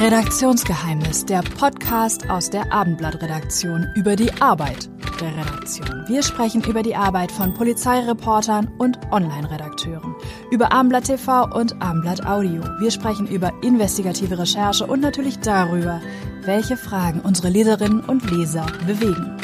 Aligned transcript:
Redaktionsgeheimnis, 0.00 1.26
der 1.26 1.42
Podcast 1.42 2.30
aus 2.30 2.50
der 2.50 2.72
Abendblattredaktion 2.72 3.88
über 3.96 4.14
die 4.14 4.30
Arbeit 4.40 4.88
der 5.20 5.36
Redaktion. 5.36 6.04
Wir 6.06 6.22
sprechen 6.22 6.62
über 6.62 6.84
die 6.84 6.94
Arbeit 6.94 7.32
von 7.32 7.52
Polizeireportern 7.52 8.68
und 8.78 8.96
Online-Redakteuren, 9.10 10.14
über 10.52 10.70
Abendblatt 10.70 11.06
TV 11.06 11.52
und 11.52 11.82
Abendblatt 11.82 12.24
Audio. 12.24 12.62
Wir 12.78 12.92
sprechen 12.92 13.26
über 13.26 13.52
investigative 13.64 14.38
Recherche 14.38 14.86
und 14.86 15.00
natürlich 15.00 15.40
darüber, 15.40 16.00
welche 16.42 16.76
Fragen 16.76 17.20
unsere 17.20 17.48
Leserinnen 17.48 18.00
und 18.00 18.30
Leser 18.30 18.66
bewegen. 18.86 19.36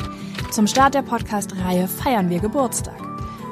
Zum 0.53 0.69
Start 0.69 0.95
der 0.95 1.03
Podcast-Reihe 1.03 1.89
feiern 1.89 2.31
wir 2.31 2.39
Geburtstag. 2.39 3.04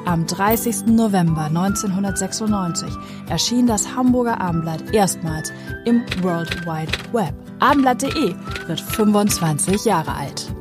Am 0.05 0.27
30. 0.27 0.87
November 0.87 1.45
1996 1.45 2.89
erschien 3.29 3.67
das 3.67 3.95
Hamburger 3.95 4.41
Abendblatt 4.41 4.93
erstmals 4.93 5.53
im 5.85 6.03
World 6.21 6.65
Wide 6.65 6.91
Web. 7.13 7.33
Abendblatt.de 7.59 8.35
wird 8.67 8.81
25 8.81 9.85
Jahre 9.85 10.13
alt. 10.13 10.53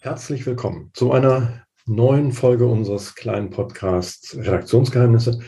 Herzlich 0.00 0.44
willkommen 0.46 0.90
zu 0.94 1.12
einer 1.12 1.64
neuen 1.86 2.32
Folge 2.32 2.66
unseres 2.66 3.14
kleinen 3.14 3.50
Podcasts 3.50 4.36
Redaktionsgeheimnisse. 4.36 5.38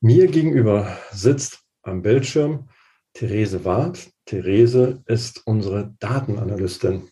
Mir 0.00 0.28
gegenüber 0.28 0.96
sitzt 1.10 1.64
am 1.82 2.02
Bildschirm 2.02 2.68
Therese 3.14 3.64
Ward. 3.64 4.08
Therese 4.24 5.02
ist 5.06 5.44
unsere 5.46 5.92
Datenanalystin. 5.98 7.08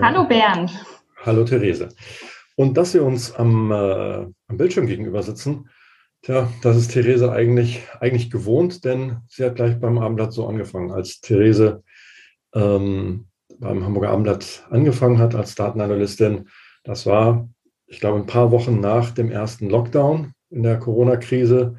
Hallo 0.00 0.24
Bernd. 0.24 0.72
Hallo 1.26 1.42
Therese. 1.42 1.88
Und 2.54 2.76
dass 2.76 2.94
wir 2.94 3.02
uns 3.02 3.34
am, 3.34 3.72
äh, 3.72 3.74
am 3.74 4.56
Bildschirm 4.56 4.86
gegenüber 4.86 5.24
sitzen, 5.24 5.68
tja, 6.22 6.48
das 6.62 6.76
ist 6.76 6.92
Therese 6.92 7.32
eigentlich, 7.32 7.82
eigentlich 7.98 8.30
gewohnt, 8.30 8.84
denn 8.84 9.16
sie 9.26 9.44
hat 9.44 9.56
gleich 9.56 9.80
beim 9.80 9.98
Abendblatt 9.98 10.32
so 10.32 10.46
angefangen. 10.46 10.92
Als 10.92 11.20
Therese 11.20 11.82
ähm, 12.54 13.26
beim 13.58 13.84
Hamburger 13.84 14.10
Abendblatt 14.10 14.68
angefangen 14.70 15.18
hat 15.18 15.34
als 15.34 15.56
Datenanalystin, 15.56 16.48
das 16.84 17.06
war, 17.06 17.48
ich 17.86 17.98
glaube, 17.98 18.20
ein 18.20 18.26
paar 18.26 18.52
Wochen 18.52 18.78
nach 18.78 19.10
dem 19.10 19.28
ersten 19.28 19.68
Lockdown 19.68 20.32
in 20.50 20.62
der 20.62 20.78
Corona-Krise. 20.78 21.76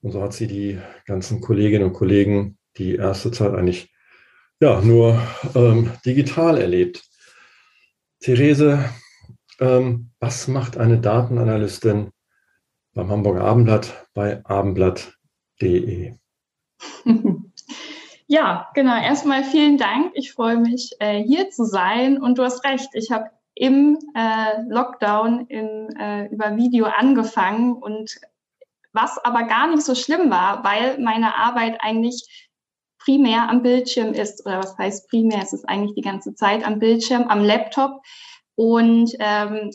Und 0.00 0.12
so 0.12 0.22
hat 0.22 0.32
sie 0.32 0.46
die 0.46 0.78
ganzen 1.06 1.40
Kolleginnen 1.40 1.86
und 1.86 1.92
Kollegen 1.92 2.56
die 2.76 2.94
erste 2.94 3.32
Zeit 3.32 3.52
eigentlich 3.52 3.92
ja, 4.60 4.80
nur 4.80 5.20
ähm, 5.56 5.90
digital 6.04 6.56
erlebt. 6.56 7.02
Therese, 8.26 8.92
ähm, 9.60 10.10
was 10.18 10.48
macht 10.48 10.76
eine 10.78 10.98
Datenanalystin 10.98 12.10
beim 12.92 13.08
Hamburger 13.08 13.44
Abendblatt 13.44 14.08
bei 14.14 14.44
abendblatt.de? 14.44 16.14
Ja, 18.28 18.68
genau. 18.74 19.00
Erstmal 19.00 19.44
vielen 19.44 19.78
Dank. 19.78 20.10
Ich 20.14 20.32
freue 20.32 20.56
mich, 20.56 20.90
äh, 20.98 21.22
hier 21.22 21.48
zu 21.50 21.64
sein. 21.64 22.20
Und 22.20 22.38
du 22.38 22.42
hast 22.42 22.64
recht, 22.64 22.88
ich 22.94 23.12
habe 23.12 23.30
im 23.54 23.96
äh, 24.16 24.62
Lockdown 24.68 25.46
in, 25.46 25.94
äh, 25.96 26.26
über 26.26 26.56
Video 26.56 26.86
angefangen 26.86 27.74
und 27.74 28.18
was 28.92 29.16
aber 29.24 29.44
gar 29.44 29.68
nicht 29.68 29.84
so 29.84 29.94
schlimm 29.94 30.28
war, 30.28 30.64
weil 30.64 30.98
meine 30.98 31.36
Arbeit 31.36 31.78
eigentlich 31.78 32.45
primär 33.06 33.48
am 33.48 33.62
Bildschirm 33.62 34.12
ist, 34.12 34.44
oder 34.44 34.58
was 34.58 34.76
heißt 34.76 35.08
primär, 35.08 35.40
es 35.42 35.52
ist 35.52 35.68
eigentlich 35.68 35.94
die 35.94 36.02
ganze 36.02 36.34
Zeit 36.34 36.66
am 36.66 36.78
Bildschirm, 36.78 37.28
am 37.28 37.42
Laptop. 37.42 38.02
Und 38.56 39.12
ähm, 39.20 39.70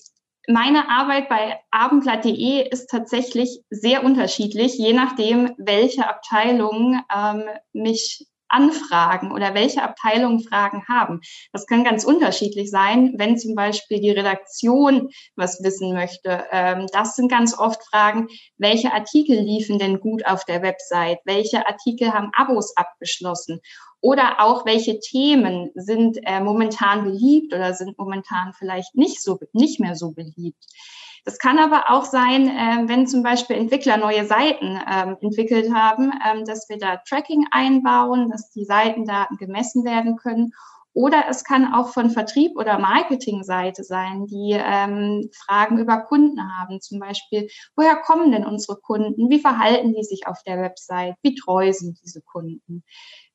meine 0.48 0.90
Arbeit 0.90 1.30
bei 1.30 1.60
abendblatt.de 1.72 2.68
ist 2.70 2.90
tatsächlich 2.90 3.62
sehr 3.70 4.04
unterschiedlich, 4.04 4.78
je 4.78 4.94
nachdem, 4.94 5.54
welche 5.58 6.08
Abteilung 6.08 7.02
ähm, 7.16 7.44
mich 7.74 8.28
anfragen 8.52 9.32
oder 9.32 9.54
welche 9.54 9.84
Abteilungen 9.84 10.42
Fragen 10.42 10.84
haben. 10.88 11.22
Das 11.52 11.66
kann 11.66 11.84
ganz 11.84 12.04
unterschiedlich 12.04 12.70
sein, 12.70 13.14
wenn 13.18 13.38
zum 13.38 13.56
Beispiel 13.56 14.00
die 14.00 14.12
Redaktion 14.12 15.10
was 15.36 15.64
wissen 15.64 15.94
möchte. 15.94 16.46
Ähm, 16.52 16.88
das 16.92 17.16
sind 17.16 17.30
ganz 17.30 17.58
oft 17.58 17.82
Fragen, 17.90 18.28
welche 18.58 18.94
Artikel 18.94 19.40
liefen 19.40 19.80
denn 19.80 20.00
gut 20.00 20.26
auf 20.26 20.46
der 20.46 20.62
Website? 20.62 21.20
Welche 21.26 21.66
Artikel 21.68 22.14
haben 22.14 22.32
Abos 22.36 22.76
abgeschlossen? 22.76 23.62
Oder 24.02 24.42
auch, 24.42 24.66
welche 24.66 25.00
Themen 25.00 25.70
sind 25.76 26.18
äh, 26.24 26.40
momentan 26.40 27.04
beliebt 27.04 27.54
oder 27.54 27.74
sind 27.76 27.98
momentan 28.00 28.54
vielleicht 28.54 28.96
nicht 28.96 29.22
so, 29.22 29.40
nicht 29.54 29.80
mehr 29.80 29.96
so 29.96 30.12
beliebt? 30.12 30.66
Das 31.24 31.38
kann 31.38 31.60
aber 31.60 31.92
auch 31.92 32.06
sein, 32.06 32.48
äh, 32.48 32.88
wenn 32.88 33.06
zum 33.06 33.22
Beispiel 33.22 33.56
Entwickler 33.56 33.98
neue 33.98 34.26
Seiten 34.26 34.80
ähm, 34.92 35.18
entwickelt 35.22 35.72
haben, 35.74 36.12
ähm, 36.26 36.46
dass 36.46 36.68
wir 36.68 36.80
da 36.80 36.98
Tracking 37.08 37.46
einbauen, 37.52 38.30
dass 38.30 38.50
die 38.52 38.66
Seitendaten 38.66 39.38
gemessen 39.38 39.86
werden 39.86 40.16
können. 40.16 40.52
Oder 40.94 41.26
es 41.30 41.44
kann 41.44 41.74
auch 41.74 41.90
von 41.90 42.10
Vertrieb 42.10 42.58
oder 42.58 42.78
Marketingseite 42.78 43.84
sein, 43.84 44.26
die 44.26 44.58
ähm, 44.58 45.30
Fragen 45.46 45.78
über 45.78 46.02
Kunden 46.02 46.42
haben. 46.58 46.82
Zum 46.82 47.00
Beispiel, 47.00 47.50
woher 47.76 47.96
kommen 47.96 48.32
denn 48.32 48.46
unsere 48.46 48.78
Kunden? 48.78 49.30
Wie 49.30 49.40
verhalten 49.40 49.94
die 49.94 50.04
sich 50.04 50.28
auf 50.28 50.44
der 50.44 50.60
Website? 50.60 51.16
Wie 51.22 51.36
treu 51.36 51.72
sind 51.72 52.00
diese 52.04 52.22
Kunden? 52.22 52.84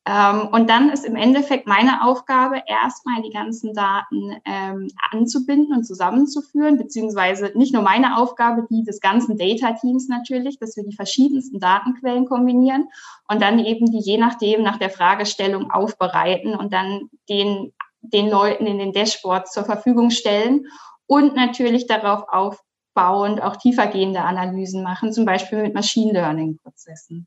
Ähm, 0.09 0.49
und 0.53 0.71
dann 0.71 0.91
ist 0.91 1.05
im 1.05 1.17
Endeffekt 1.17 1.67
meine 1.67 2.05
Aufgabe, 2.05 2.62
erstmal 2.67 3.22
die 3.22 3.31
ganzen 3.31 3.75
Daten 3.75 4.37
ähm, 4.44 4.89
anzubinden 5.11 5.75
und 5.75 5.84
zusammenzuführen, 5.84 6.78
beziehungsweise 6.78 7.50
nicht 7.56 7.75
nur 7.75 7.83
meine 7.83 8.16
Aufgabe, 8.16 8.69
die 8.71 8.84
des 8.84 9.00
ganzen 9.00 9.37
Data-Teams 9.37 10.06
natürlich, 10.06 10.61
dass 10.61 10.77
wir 10.77 10.84
die 10.84 10.95
verschiedensten 10.95 11.59
Datenquellen 11.59 12.27
kombinieren 12.27 12.89
und 13.28 13.43
dann 13.43 13.59
eben 13.59 13.91
die 13.91 13.99
je 13.99 14.16
nachdem 14.16 14.62
nach 14.62 14.77
der 14.77 14.91
Fragestellung 14.91 15.72
aufbereiten 15.72 16.55
und 16.55 16.72
dann 16.72 17.11
den, 17.28 17.72
den 18.00 18.31
Leuten 18.31 18.66
in 18.66 18.78
den 18.78 18.93
Dashboards 18.93 19.53
zur 19.53 19.65
Verfügung 19.65 20.11
stellen 20.11 20.66
und 21.06 21.34
natürlich 21.34 21.89
darauf 21.89 22.28
aufbauend 22.28 23.43
auch 23.43 23.56
tiefergehende 23.56 24.21
Analysen 24.21 24.84
machen, 24.84 25.12
zum 25.12 25.25
Beispiel 25.25 25.62
mit 25.62 25.75
Machine 25.75 26.12
Learning-Prozessen. 26.12 27.27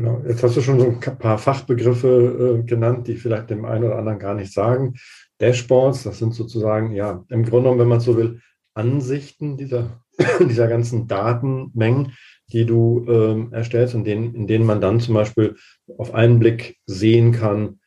Genau, 0.00 0.22
jetzt 0.26 0.42
hast 0.42 0.56
du 0.56 0.62
schon 0.62 0.80
so 0.80 0.86
ein 0.86 1.18
paar 1.18 1.36
Fachbegriffe 1.36 2.62
äh, 2.62 2.66
genannt, 2.66 3.06
die 3.06 3.16
vielleicht 3.16 3.50
dem 3.50 3.66
einen 3.66 3.84
oder 3.84 3.98
anderen 3.98 4.18
gar 4.18 4.34
nicht 4.34 4.50
sagen. 4.50 4.94
Dashboards, 5.42 6.04
das 6.04 6.18
sind 6.18 6.34
sozusagen, 6.34 6.92
ja, 6.92 7.22
im 7.28 7.44
Grunde 7.44 7.64
genommen, 7.64 7.80
wenn 7.80 7.88
man 7.88 8.00
so 8.00 8.16
will, 8.16 8.40
Ansichten 8.72 9.58
dieser, 9.58 10.00
dieser 10.40 10.68
ganzen 10.68 11.06
Datenmengen, 11.06 12.14
die 12.50 12.64
du 12.64 13.04
ähm, 13.10 13.52
erstellst 13.52 13.94
und 13.94 14.04
denen, 14.04 14.34
in 14.34 14.46
denen 14.46 14.64
man 14.64 14.80
dann 14.80 15.00
zum 15.00 15.12
Beispiel 15.12 15.56
auf 15.98 16.14
einen 16.14 16.38
Blick 16.38 16.78
sehen 16.86 17.32
kann, 17.32 17.80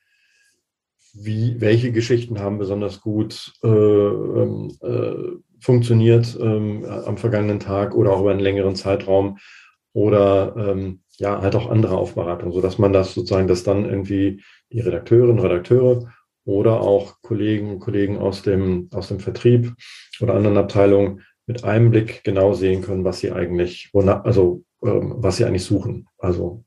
wie, 1.16 1.60
welche 1.62 1.92
Geschichten 1.92 2.40
haben 2.40 2.60
besonders 2.60 3.02
gut 3.02 3.54
äh, 3.64 3.68
ähm, 3.68 4.72
äh, 4.82 5.40
funktioniert 5.60 6.38
ähm, 6.40 6.86
am 6.86 7.18
vergangenen 7.18 7.60
Tag 7.60 7.96
oder 7.96 8.12
auch 8.12 8.22
über 8.22 8.30
einen 8.30 8.40
längeren 8.40 8.76
Zeitraum 8.76 9.40
oder 9.94 10.56
ähm, 10.56 11.03
ja, 11.18 11.42
halt 11.42 11.56
auch 11.56 11.70
andere 11.70 11.98
Aufbereitungen, 11.98 12.54
sodass 12.54 12.78
man 12.78 12.94
das 12.94 13.14
sozusagen, 13.14 13.48
dass 13.48 13.64
dann 13.64 13.86
irgendwie 13.86 14.42
die 14.72 14.80
Redakteurinnen, 14.80 15.40
Redakteure 15.40 16.12
oder 16.46 16.82
auch 16.82 17.22
Kollegen 17.22 17.72
und 17.72 17.80
Kollegen 17.80 18.18
aus 18.18 18.42
dem, 18.42 18.90
aus 18.94 19.08
dem 19.08 19.20
Vertrieb 19.20 19.74
oder 20.20 20.34
anderen 20.34 20.58
Abteilungen 20.58 21.22
mit 21.46 21.64
einem 21.64 21.92
Blick 21.92 22.24
genau 22.24 22.54
sehen 22.54 22.82
können, 22.82 23.04
was 23.04 23.20
sie 23.20 23.32
eigentlich, 23.32 23.92
also 23.94 24.64
ähm, 24.84 25.16
was 25.18 25.38
sie 25.38 25.46
eigentlich 25.46 25.66
suchen. 25.66 26.08
Also 26.18 26.64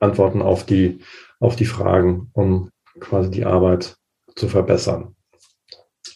Antworten 0.00 0.42
auf 0.42 0.64
die, 0.66 1.00
auf 1.40 1.56
die 1.56 1.64
Fragen, 1.64 2.30
um 2.32 2.70
quasi 3.00 3.30
die 3.30 3.44
Arbeit 3.44 3.96
zu 4.34 4.48
verbessern. 4.48 5.16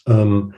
Ähm, 0.07 0.53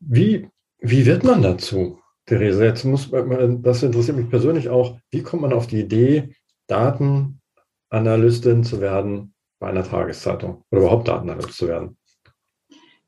wie, 0.00 0.48
wie 0.78 1.06
wird 1.06 1.24
man 1.24 1.42
dazu? 1.42 2.00
Therese, 2.26 2.64
jetzt 2.64 2.84
muss 2.84 3.10
man, 3.10 3.62
das 3.62 3.82
interessiert 3.82 4.16
mich 4.16 4.28
persönlich 4.28 4.68
auch, 4.68 4.98
wie 5.10 5.22
kommt 5.22 5.42
man 5.42 5.52
auf 5.52 5.66
die 5.68 5.80
Idee, 5.80 6.34
Datenanalystin 6.66 8.64
zu 8.64 8.80
werden 8.80 9.34
bei 9.60 9.68
einer 9.68 9.84
Tageszeitung 9.84 10.64
oder 10.70 10.82
überhaupt 10.82 11.08
Datenanalyst 11.08 11.56
zu 11.56 11.68
werden? 11.68 11.96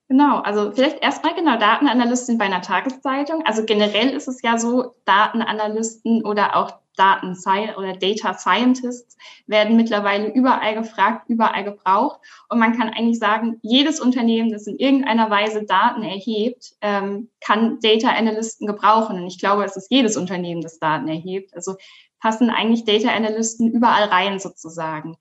Genau, 0.08 0.38
also 0.38 0.72
vielleicht 0.72 1.02
erstmal 1.02 1.34
genau 1.34 1.58
Datenanalystin 1.58 2.38
bei 2.38 2.46
einer 2.46 2.62
Tageszeitung. 2.62 3.44
Also 3.44 3.64
generell 3.64 4.08
ist 4.10 4.26
es 4.26 4.40
ja 4.40 4.58
so, 4.58 4.94
Datenanalysten 5.04 6.24
oder 6.24 6.56
auch 6.56 6.72
Daten 6.96 7.36
oder 7.76 7.92
Data 7.92 8.34
Scientists 8.34 9.16
werden 9.46 9.76
mittlerweile 9.76 10.32
überall 10.32 10.74
gefragt, 10.74 11.28
überall 11.28 11.62
gebraucht. 11.62 12.20
Und 12.48 12.58
man 12.58 12.76
kann 12.76 12.88
eigentlich 12.88 13.18
sagen, 13.18 13.58
jedes 13.62 14.00
Unternehmen, 14.00 14.50
das 14.50 14.66
in 14.66 14.78
irgendeiner 14.78 15.30
Weise 15.30 15.64
Daten 15.64 16.02
erhebt, 16.02 16.74
ähm, 16.80 17.28
kann 17.40 17.78
Data 17.80 18.08
Analysten 18.08 18.66
gebrauchen. 18.66 19.20
Und 19.20 19.26
ich 19.28 19.38
glaube, 19.38 19.64
es 19.64 19.76
ist 19.76 19.90
jedes 19.90 20.16
Unternehmen, 20.16 20.62
das 20.62 20.80
Daten 20.80 21.06
erhebt. 21.06 21.54
Also 21.54 21.76
passen 22.18 22.50
eigentlich 22.50 22.84
Data 22.84 23.10
Analysten 23.10 23.70
überall 23.70 24.08
rein 24.08 24.40
sozusagen. 24.40 25.16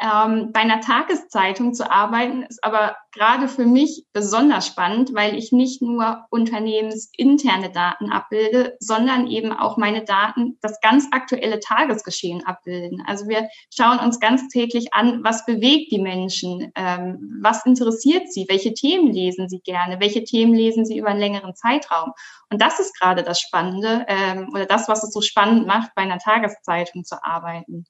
Ähm, 0.00 0.50
bei 0.52 0.60
einer 0.60 0.80
Tageszeitung 0.80 1.74
zu 1.74 1.90
arbeiten 1.90 2.42
ist 2.44 2.64
aber 2.64 2.96
gerade 3.12 3.48
für 3.48 3.66
mich 3.66 4.06
besonders 4.14 4.66
spannend, 4.66 5.12
weil 5.12 5.36
ich 5.36 5.52
nicht 5.52 5.82
nur 5.82 6.24
unternehmensinterne 6.30 7.70
Daten 7.70 8.10
abbilde, 8.10 8.76
sondern 8.80 9.26
eben 9.26 9.52
auch 9.52 9.76
meine 9.76 10.02
Daten 10.02 10.56
das 10.62 10.80
ganz 10.80 11.08
aktuelle 11.10 11.60
Tagesgeschehen 11.60 12.46
abbilden. 12.46 13.02
Also 13.06 13.28
wir 13.28 13.48
schauen 13.74 13.98
uns 13.98 14.20
ganz 14.20 14.48
täglich 14.48 14.94
an, 14.94 15.22
was 15.22 15.44
bewegt 15.44 15.92
die 15.92 16.00
Menschen, 16.00 16.72
ähm, 16.76 17.38
was 17.42 17.66
interessiert 17.66 18.32
sie, 18.32 18.46
welche 18.48 18.72
Themen 18.72 19.12
lesen 19.12 19.50
sie 19.50 19.60
gerne, 19.60 20.00
welche 20.00 20.24
Themen 20.24 20.54
lesen 20.54 20.86
sie 20.86 20.96
über 20.96 21.08
einen 21.08 21.20
längeren 21.20 21.54
Zeitraum. 21.54 22.12
Und 22.48 22.62
das 22.62 22.80
ist 22.80 22.98
gerade 22.98 23.22
das 23.22 23.38
Spannende 23.38 24.06
ähm, 24.08 24.48
oder 24.54 24.64
das, 24.64 24.88
was 24.88 25.04
es 25.04 25.12
so 25.12 25.20
spannend 25.20 25.66
macht, 25.66 25.90
bei 25.94 26.02
einer 26.02 26.18
Tageszeitung 26.18 27.04
zu 27.04 27.22
arbeiten. 27.22 27.84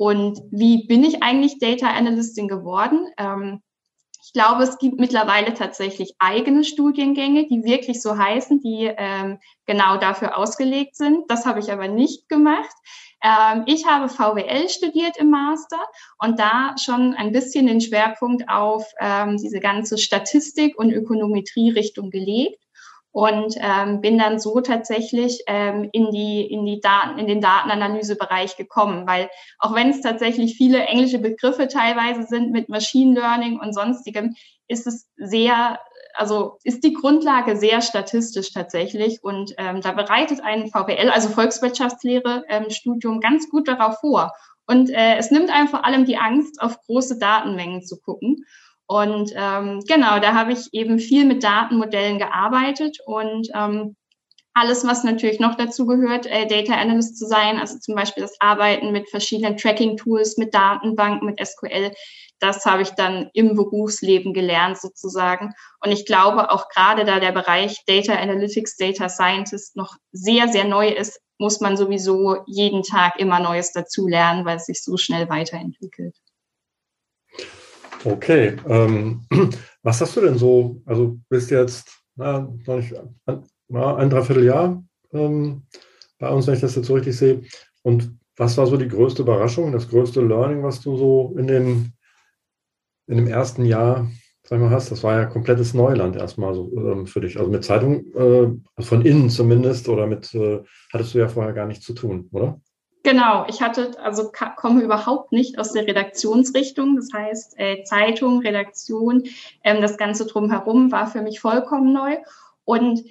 Und 0.00 0.40
wie 0.50 0.86
bin 0.86 1.04
ich 1.04 1.22
eigentlich 1.22 1.58
Data 1.58 1.88
Analystin 1.90 2.48
geworden? 2.48 3.06
Ähm, 3.18 3.60
ich 4.24 4.32
glaube, 4.32 4.62
es 4.62 4.78
gibt 4.78 4.98
mittlerweile 4.98 5.52
tatsächlich 5.52 6.14
eigene 6.18 6.64
Studiengänge, 6.64 7.46
die 7.48 7.64
wirklich 7.64 8.00
so 8.00 8.16
heißen, 8.16 8.62
die 8.62 8.90
ähm, 8.96 9.40
genau 9.66 9.98
dafür 9.98 10.38
ausgelegt 10.38 10.96
sind. 10.96 11.30
Das 11.30 11.44
habe 11.44 11.60
ich 11.60 11.70
aber 11.70 11.86
nicht 11.86 12.30
gemacht. 12.30 12.74
Ähm, 13.22 13.64
ich 13.66 13.86
habe 13.86 14.08
VWL 14.08 14.70
studiert 14.70 15.18
im 15.18 15.28
Master 15.28 15.80
und 16.18 16.38
da 16.38 16.76
schon 16.82 17.12
ein 17.12 17.32
bisschen 17.32 17.66
den 17.66 17.82
Schwerpunkt 17.82 18.48
auf 18.48 18.90
ähm, 19.00 19.36
diese 19.36 19.60
ganze 19.60 19.98
Statistik 19.98 20.78
und 20.78 20.92
Ökonometrie-Richtung 20.92 22.08
gelegt 22.08 22.64
und 23.12 23.56
ähm, 23.58 24.00
bin 24.00 24.18
dann 24.18 24.38
so 24.38 24.60
tatsächlich 24.60 25.42
ähm, 25.46 25.88
in 25.92 26.10
die 26.10 26.42
in 26.42 26.64
die 26.64 26.80
Daten 26.80 27.18
in 27.18 27.26
den 27.26 27.40
Datenanalysebereich 27.40 28.56
gekommen, 28.56 29.06
weil 29.06 29.28
auch 29.58 29.74
wenn 29.74 29.90
es 29.90 30.00
tatsächlich 30.00 30.56
viele 30.56 30.84
englische 30.84 31.18
Begriffe 31.18 31.68
teilweise 31.68 32.24
sind 32.24 32.52
mit 32.52 32.68
Machine 32.68 33.18
Learning 33.18 33.58
und 33.58 33.74
sonstigem, 33.74 34.36
ist 34.68 34.86
es 34.86 35.08
sehr 35.16 35.78
also 36.14 36.58
ist 36.64 36.84
die 36.84 36.92
Grundlage 36.92 37.56
sehr 37.56 37.80
statistisch 37.82 38.52
tatsächlich. 38.52 39.22
Und 39.22 39.54
ähm, 39.58 39.80
da 39.80 39.92
bereitet 39.92 40.40
ein 40.42 40.68
VWL, 40.68 41.10
also 41.10 41.28
Volkswirtschaftslehre 41.28 42.44
ähm, 42.48 42.70
Studium 42.70 43.20
ganz 43.20 43.48
gut 43.48 43.68
darauf 43.68 44.00
vor. 44.00 44.32
Und 44.66 44.90
äh, 44.90 45.16
es 45.16 45.30
nimmt 45.30 45.50
einem 45.50 45.68
vor 45.68 45.84
allem 45.84 46.04
die 46.04 46.16
Angst, 46.16 46.60
auf 46.60 46.80
große 46.82 47.18
Datenmengen 47.18 47.82
zu 47.82 48.00
gucken 48.00 48.44
und 48.90 49.32
ähm, 49.36 49.84
genau, 49.86 50.18
da 50.18 50.34
habe 50.34 50.50
ich 50.50 50.66
eben 50.72 50.98
viel 50.98 51.24
mit 51.24 51.44
Datenmodellen 51.44 52.18
gearbeitet 52.18 52.98
und 53.06 53.48
ähm, 53.54 53.94
alles, 54.52 54.84
was 54.84 55.04
natürlich 55.04 55.38
noch 55.38 55.54
dazu 55.54 55.86
gehört, 55.86 56.26
äh, 56.26 56.48
Data 56.48 56.74
Analyst 56.74 57.16
zu 57.16 57.24
sein, 57.24 57.60
also 57.60 57.78
zum 57.78 57.94
Beispiel 57.94 58.24
das 58.24 58.34
Arbeiten 58.40 58.90
mit 58.90 59.08
verschiedenen 59.08 59.56
Tracking-Tools, 59.56 60.38
mit 60.38 60.52
Datenbanken, 60.52 61.24
mit 61.24 61.38
SQL, 61.38 61.92
das 62.40 62.66
habe 62.66 62.82
ich 62.82 62.90
dann 62.90 63.30
im 63.32 63.54
Berufsleben 63.54 64.34
gelernt 64.34 64.80
sozusagen. 64.80 65.52
Und 65.84 65.92
ich 65.92 66.04
glaube, 66.04 66.50
auch 66.50 66.68
gerade 66.68 67.04
da 67.04 67.20
der 67.20 67.30
Bereich 67.30 67.84
Data 67.86 68.14
Analytics, 68.14 68.76
Data 68.76 69.08
Scientist 69.08 69.76
noch 69.76 69.94
sehr, 70.10 70.48
sehr 70.48 70.64
neu 70.64 70.88
ist, 70.88 71.20
muss 71.38 71.60
man 71.60 71.76
sowieso 71.76 72.38
jeden 72.48 72.82
Tag 72.82 73.20
immer 73.20 73.38
Neues 73.38 73.70
dazulernen, 73.70 74.44
weil 74.44 74.56
es 74.56 74.66
sich 74.66 74.82
so 74.82 74.96
schnell 74.96 75.28
weiterentwickelt. 75.28 76.16
Okay, 78.04 78.56
ähm, 78.66 79.26
was 79.82 80.00
hast 80.00 80.16
du 80.16 80.22
denn 80.22 80.38
so, 80.38 80.80
also 80.86 81.18
bist 81.28 81.50
jetzt 81.50 82.00
na, 82.16 82.48
noch 82.66 82.76
nicht, 82.76 82.94
na, 83.68 83.96
ein 83.96 84.10
Dreivierteljahr 84.10 84.82
ähm, 85.12 85.62
bei 86.18 86.28
uns, 86.30 86.46
wenn 86.46 86.54
ich 86.54 86.60
das 86.60 86.76
jetzt 86.76 86.86
so 86.86 86.94
richtig 86.94 87.16
sehe. 87.16 87.42
Und 87.82 88.16
was 88.36 88.56
war 88.56 88.66
so 88.66 88.76
die 88.76 88.88
größte 88.88 89.22
Überraschung, 89.22 89.72
das 89.72 89.88
größte 89.88 90.22
Learning, 90.22 90.62
was 90.62 90.80
du 90.80 90.96
so 90.96 91.34
in 91.38 91.46
dem, 91.46 91.92
in 93.06 93.18
dem 93.18 93.26
ersten 93.26 93.66
Jahr, 93.66 94.10
sag 94.44 94.56
ich 94.56 94.62
mal, 94.62 94.70
hast? 94.70 94.90
Das 94.90 95.02
war 95.02 95.18
ja 95.18 95.26
komplettes 95.26 95.74
Neuland 95.74 96.16
erstmal 96.16 96.54
so 96.54 96.72
ähm, 96.76 97.06
für 97.06 97.20
dich. 97.20 97.38
Also 97.38 97.50
mit 97.50 97.64
Zeitung, 97.64 98.06
äh, 98.14 98.82
von 98.82 99.04
innen 99.04 99.28
zumindest, 99.28 99.88
oder 99.88 100.06
mit, 100.06 100.34
äh, 100.34 100.62
hattest 100.92 101.14
du 101.14 101.18
ja 101.18 101.28
vorher 101.28 101.52
gar 101.52 101.66
nichts 101.66 101.84
zu 101.84 101.92
tun, 101.92 102.28
oder? 102.32 102.60
Genau, 103.02 103.46
ich 103.48 103.62
hatte, 103.62 103.98
also 104.02 104.30
komme 104.56 104.82
überhaupt 104.82 105.32
nicht 105.32 105.58
aus 105.58 105.72
der 105.72 105.86
Redaktionsrichtung. 105.86 106.96
Das 106.96 107.08
heißt, 107.12 107.58
äh, 107.58 107.82
Zeitung, 107.84 108.40
Redaktion, 108.40 109.24
ähm, 109.64 109.80
das 109.80 109.96
Ganze 109.96 110.26
drumherum 110.26 110.92
war 110.92 111.06
für 111.06 111.22
mich 111.22 111.40
vollkommen 111.40 111.92
neu. 111.92 112.18
Und 112.64 113.02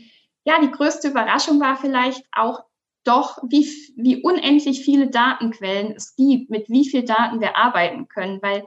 ja, 0.44 0.60
die 0.62 0.70
größte 0.70 1.08
Überraschung 1.10 1.60
war 1.60 1.76
vielleicht 1.76 2.24
auch 2.32 2.64
doch, 3.04 3.40
wie, 3.48 3.68
wie 3.96 4.22
unendlich 4.22 4.84
viele 4.84 5.08
Datenquellen 5.10 5.94
es 5.96 6.16
gibt, 6.16 6.52
mit 6.52 6.70
wie 6.70 6.88
viel 6.88 7.04
Daten 7.04 7.42
wir 7.42 7.58
arbeiten 7.58 8.08
können. 8.08 8.40
Weil 8.44 8.66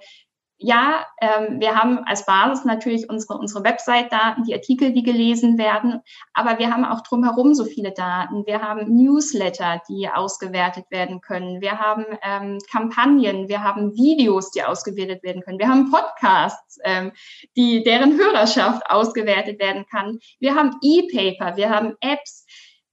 ja, 0.63 1.05
ähm, 1.21 1.61
wir 1.61 1.75
haben 1.75 1.99
als 2.05 2.25
Basis 2.25 2.65
natürlich 2.65 3.11
unsere, 3.11 3.39
unsere 3.39 3.65
Website-Daten, 3.65 4.45
die 4.45 4.55
Artikel, 4.55 4.93
die 4.93 5.03
gelesen 5.03 5.59
werden, 5.59 6.01
aber 6.35 6.59
wir 6.59 6.73
haben 6.73 6.85
auch 6.85 7.01
drumherum 7.03 7.55
so 7.55 7.65
viele 7.65 7.93
Daten. 7.93 8.47
Wir 8.47 8.63
haben 8.63 8.95
Newsletter, 8.95 9.83
die 9.89 10.09
ausgewertet 10.09 10.87
werden 10.91 11.21
können. 11.21 11.61
Wir 11.61 11.79
haben 11.79 12.05
ähm, 12.23 12.59
Kampagnen, 12.71 13.49
wir 13.49 13.63
haben 13.63 13.95
Videos, 13.95 14.53
die 14.53 14.63
ausgewertet 14.63 15.23
werden 15.23 15.43
können. 15.43 15.59
Wir 15.59 15.69
haben 15.69 15.91
Podcasts, 15.91 16.79
ähm, 16.85 17.13
die, 17.57 17.83
deren 17.83 18.17
Hörerschaft 18.17 18.89
ausgewertet 18.89 19.59
werden 19.61 19.85
kann. 19.91 20.19
Wir 20.39 20.55
haben 20.55 20.77
E-Paper, 20.83 21.57
wir 21.57 21.71
haben 21.71 21.97
Apps. 22.01 22.47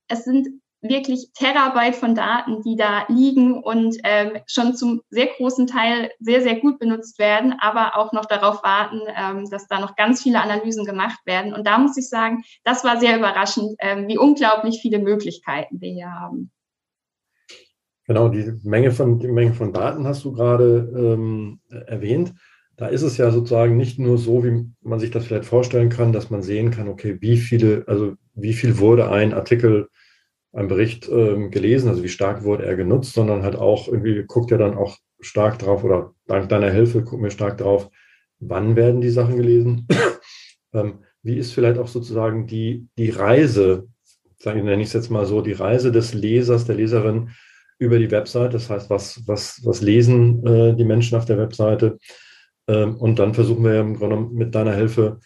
Es 0.08 0.24
sind 0.24 0.60
wirklich 0.82 1.30
Terabyte 1.34 1.94
von 1.94 2.14
Daten, 2.14 2.62
die 2.62 2.76
da 2.76 3.04
liegen 3.08 3.62
und 3.62 3.98
ähm, 4.04 4.38
schon 4.46 4.74
zum 4.74 5.02
sehr 5.10 5.26
großen 5.26 5.66
Teil 5.66 6.10
sehr, 6.20 6.40
sehr 6.42 6.58
gut 6.58 6.78
benutzt 6.78 7.18
werden, 7.18 7.54
aber 7.60 7.96
auch 7.96 8.12
noch 8.12 8.24
darauf 8.24 8.62
warten, 8.62 9.00
ähm, 9.14 9.48
dass 9.50 9.66
da 9.66 9.80
noch 9.80 9.96
ganz 9.96 10.22
viele 10.22 10.40
Analysen 10.40 10.84
gemacht 10.84 11.20
werden. 11.26 11.52
Und 11.52 11.66
da 11.66 11.78
muss 11.78 11.96
ich 11.96 12.08
sagen, 12.08 12.42
das 12.64 12.84
war 12.84 12.98
sehr 12.98 13.18
überraschend, 13.18 13.74
ähm, 13.80 14.08
wie 14.08 14.18
unglaublich 14.18 14.80
viele 14.80 14.98
Möglichkeiten 14.98 15.80
wir 15.80 15.90
hier 15.90 16.10
haben. 16.10 16.50
Genau, 18.06 18.28
die 18.28 18.58
Menge 18.64 18.90
von, 18.90 19.18
die 19.20 19.28
Menge 19.28 19.52
von 19.52 19.72
Daten 19.72 20.06
hast 20.06 20.24
du 20.24 20.32
gerade 20.32 20.90
ähm, 20.96 21.60
erwähnt. 21.68 22.34
Da 22.76 22.86
ist 22.88 23.02
es 23.02 23.18
ja 23.18 23.30
sozusagen 23.30 23.76
nicht 23.76 23.98
nur 23.98 24.16
so, 24.16 24.42
wie 24.42 24.66
man 24.80 24.98
sich 24.98 25.10
das 25.10 25.26
vielleicht 25.26 25.44
vorstellen 25.44 25.90
kann, 25.90 26.12
dass 26.12 26.30
man 26.30 26.42
sehen 26.42 26.70
kann, 26.70 26.88
okay, 26.88 27.18
wie 27.20 27.36
viele, 27.36 27.84
also 27.86 28.14
wie 28.34 28.54
viel 28.54 28.78
wurde 28.78 29.10
ein 29.10 29.34
Artikel 29.34 29.90
einen 30.52 30.68
Bericht 30.68 31.08
ähm, 31.08 31.50
gelesen, 31.50 31.88
also 31.88 32.02
wie 32.02 32.08
stark 32.08 32.42
wurde 32.44 32.66
er 32.66 32.76
genutzt, 32.76 33.14
sondern 33.14 33.42
halt 33.42 33.56
auch 33.56 33.88
irgendwie 33.88 34.24
guckt 34.26 34.50
er 34.50 34.58
dann 34.58 34.76
auch 34.76 34.98
stark 35.20 35.58
drauf 35.58 35.84
oder 35.84 36.14
dank 36.26 36.48
deiner 36.48 36.70
Hilfe 36.70 37.04
gucken 37.04 37.24
wir 37.24 37.30
stark 37.30 37.58
drauf, 37.58 37.90
wann 38.40 38.74
werden 38.74 39.00
die 39.00 39.10
Sachen 39.10 39.36
gelesen, 39.36 39.86
ähm, 40.72 41.00
wie 41.22 41.36
ist 41.36 41.52
vielleicht 41.52 41.78
auch 41.78 41.88
sozusagen 41.88 42.46
die, 42.46 42.88
die 42.96 43.10
Reise, 43.10 43.88
sage 44.38 44.62
nenne 44.62 44.82
ich 44.82 44.88
es 44.88 44.94
jetzt 44.94 45.10
mal 45.10 45.26
so, 45.26 45.42
die 45.42 45.52
Reise 45.52 45.92
des 45.92 46.14
Lesers, 46.14 46.64
der 46.64 46.76
Leserin 46.76 47.30
über 47.78 47.98
die 47.98 48.10
Website, 48.10 48.54
das 48.54 48.70
heißt, 48.70 48.90
was, 48.90 49.22
was, 49.26 49.60
was 49.64 49.80
lesen 49.82 50.44
äh, 50.46 50.74
die 50.74 50.84
Menschen 50.84 51.16
auf 51.16 51.26
der 51.26 51.38
Webseite? 51.38 51.98
Ähm, 52.68 52.96
und 52.96 53.18
dann 53.18 53.34
versuchen 53.34 53.64
wir 53.64 53.80
im 53.80 53.96
Grunde 53.96 54.16
mit 54.16 54.54
deiner 54.54 54.74
Hilfe 54.74 55.20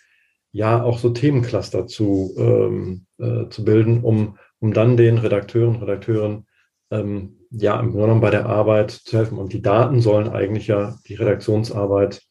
ja 0.53 0.83
auch 0.83 0.99
so 0.99 1.11
Themencluster 1.11 1.87
zu, 1.87 2.33
ähm, 2.39 3.07
äh, 3.19 3.49
zu 3.49 3.65
bilden, 3.65 4.03
um 4.03 4.39
um 4.65 4.73
dann 4.73 4.97
den 4.97 5.19
Redakteuren, 5.19 5.77
Redakteuren 5.77 6.47
ähm, 6.91 7.39
ja 7.51 7.79
im 7.79 7.91
Grunde 7.91 8.07
genommen 8.07 8.23
bei 8.23 8.31
der 8.31 8.47
Arbeit 8.47 8.93
zu 8.93 9.19
helfen. 9.19 9.37
Und 9.37 9.53
die 9.53 9.61
Daten 9.61 10.01
sollen 10.01 10.31
eigentlich 10.31 10.69
ja 10.69 10.97
die 11.07 11.17
Redaktionsarbeit 11.17 12.23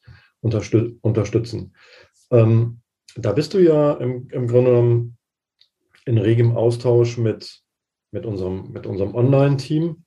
unterstüt 0.42 0.98
unterstützen. 1.02 1.76
Ähm, 2.32 2.82
da 3.16 3.34
bist 3.34 3.54
du 3.54 3.60
ja 3.60 3.94
im, 3.94 4.30
im 4.32 4.48
Grunde 4.48 4.72
genommen 4.72 5.18
in 6.08 6.18
regem 6.18 6.58
Austausch 6.58 7.20
mit, 7.20 7.62
mit 8.10 8.26
unserem, 8.26 8.72
mit 8.72 8.88
unserem 8.88 9.14
Online-Team. 9.14 10.04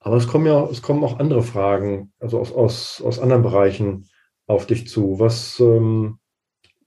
Aber 0.00 0.16
es 0.16 0.26
kommen 0.26 0.46
ja, 0.46 0.64
es 0.64 0.82
kommen 0.82 1.04
auch 1.04 1.20
andere 1.20 1.44
Fragen, 1.44 2.12
also 2.18 2.40
aus, 2.40 2.52
aus, 2.52 3.00
aus 3.02 3.20
anderen 3.20 3.44
Bereichen 3.44 4.08
auf 4.48 4.66
dich 4.66 4.88
zu. 4.88 5.20
Was, 5.20 5.60
ähm, 5.60 6.18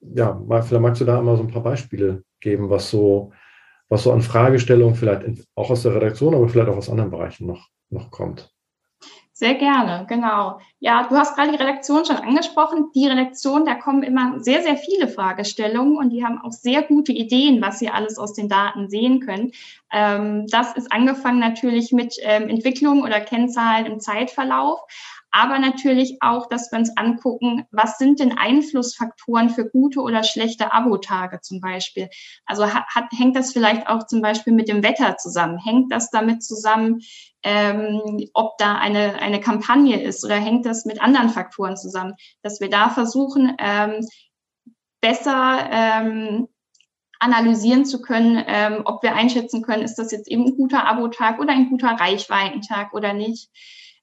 ja, 0.01 0.37
vielleicht 0.47 0.81
magst 0.81 0.99
du 0.99 1.05
da 1.05 1.21
mal 1.21 1.37
so 1.37 1.43
ein 1.43 1.51
paar 1.51 1.63
Beispiele 1.63 2.25
geben, 2.41 2.69
was 2.69 2.89
so 2.89 3.31
was 3.91 4.03
so 4.03 4.13
an 4.13 4.21
Fragestellungen 4.21 4.95
vielleicht 4.95 5.45
auch 5.53 5.69
aus 5.69 5.83
der 5.83 5.93
Redaktion, 5.93 6.33
aber 6.33 6.47
vielleicht 6.47 6.69
auch 6.69 6.77
aus 6.77 6.89
anderen 6.89 7.11
Bereichen 7.11 7.45
noch, 7.45 7.67
noch 7.89 8.09
kommt. 8.09 8.49
Sehr 9.33 9.55
gerne, 9.55 10.05
genau. 10.07 10.59
Ja, 10.79 11.07
du 11.09 11.15
hast 11.15 11.35
gerade 11.35 11.51
die 11.51 11.57
Redaktion 11.57 12.05
schon 12.05 12.15
angesprochen. 12.15 12.91
Die 12.95 13.07
Redaktion, 13.07 13.65
da 13.65 13.75
kommen 13.75 14.03
immer 14.03 14.39
sehr, 14.39 14.61
sehr 14.61 14.77
viele 14.77 15.07
Fragestellungen 15.07 15.97
und 15.97 16.11
die 16.11 16.23
haben 16.23 16.39
auch 16.41 16.51
sehr 16.51 16.83
gute 16.83 17.11
Ideen, 17.11 17.61
was 17.61 17.79
sie 17.79 17.89
alles 17.89 18.17
aus 18.17 18.33
den 18.33 18.47
Daten 18.47 18.89
sehen 18.89 19.19
können. 19.19 19.51
Ähm, 19.91 20.47
das 20.47 20.75
ist 20.75 20.91
angefangen 20.91 21.39
natürlich 21.39 21.91
mit 21.91 22.15
ähm, 22.21 22.49
Entwicklung 22.49 23.03
oder 23.03 23.19
Kennzahlen 23.21 23.85
im 23.85 23.99
Zeitverlauf, 23.99 24.79
aber 25.31 25.59
natürlich 25.59 26.17
auch, 26.21 26.47
dass 26.47 26.71
wir 26.71 26.79
uns 26.79 26.95
angucken, 26.97 27.65
was 27.71 27.97
sind 27.97 28.19
denn 28.19 28.37
Einflussfaktoren 28.37 29.49
für 29.49 29.69
gute 29.69 30.01
oder 30.01 30.23
schlechte 30.23 30.73
Abotage 30.73 31.39
zum 31.41 31.61
Beispiel. 31.61 32.09
Also 32.45 32.67
hat, 32.67 32.85
hängt 33.17 33.37
das 33.37 33.53
vielleicht 33.53 33.87
auch 33.87 34.05
zum 34.07 34.21
Beispiel 34.21 34.53
mit 34.53 34.67
dem 34.67 34.83
Wetter 34.83 35.15
zusammen? 35.17 35.57
Hängt 35.57 35.91
das 35.91 36.09
damit 36.09 36.43
zusammen, 36.43 36.99
ähm, 37.43 38.29
ob 38.33 38.57
da 38.57 38.75
eine, 38.75 39.19
eine 39.21 39.39
Kampagne 39.39 40.01
ist 40.01 40.23
oder 40.25 40.35
hängt 40.35 40.65
das 40.65 40.85
mit 40.85 41.01
anderen 41.01 41.29
Faktoren 41.29 41.77
zusammen? 41.77 42.15
Dass 42.41 42.59
wir 42.59 42.69
da 42.69 42.89
versuchen, 42.89 43.55
ähm, 43.57 44.05
besser 44.99 45.69
ähm, 45.71 46.47
analysieren 47.21 47.85
zu 47.85 48.01
können, 48.01 48.43
ähm, 48.47 48.81
ob 48.85 49.03
wir 49.03 49.13
einschätzen 49.13 49.61
können, 49.61 49.83
ist 49.83 49.95
das 49.95 50.11
jetzt 50.11 50.27
eben 50.27 50.45
ein 50.45 50.57
guter 50.57 50.87
Abotag 50.87 51.39
oder 51.39 51.53
ein 51.53 51.69
guter 51.69 51.89
Reichweitentag 51.89 52.93
oder 52.93 53.13
nicht. 53.13 53.49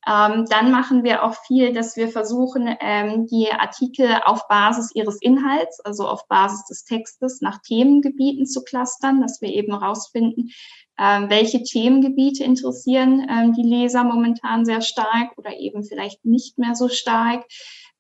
Ähm, 0.07 0.47
dann 0.49 0.71
machen 0.71 1.03
wir 1.03 1.25
auch 1.25 1.35
viel, 1.47 1.73
dass 1.73 1.97
wir 1.97 2.09
versuchen, 2.09 2.75
ähm, 2.81 3.27
die 3.27 3.51
Artikel 3.51 4.09
auf 4.25 4.47
Basis 4.47 4.95
ihres 4.95 5.21
Inhalts, 5.21 5.81
also 5.81 6.07
auf 6.07 6.29
Basis 6.29 6.65
des 6.67 6.85
Textes, 6.85 7.41
nach 7.41 7.59
Themengebieten 7.59 8.47
zu 8.47 8.63
clustern, 8.63 9.21
dass 9.21 9.43
wir 9.43 9.49
eben 9.49 9.79
herausfinden, 9.79 10.51
ähm, 10.99 11.29
welche 11.29 11.63
Themengebiete 11.63 12.45
interessieren 12.45 13.27
ähm, 13.29 13.53
die 13.53 13.63
Leser 13.63 14.05
momentan 14.05 14.65
sehr 14.65 14.81
stark 14.81 15.37
oder 15.37 15.59
eben 15.59 15.85
vielleicht 15.85 16.25
nicht 16.25 16.59
mehr 16.59 16.75
so 16.75 16.89
stark. 16.89 17.45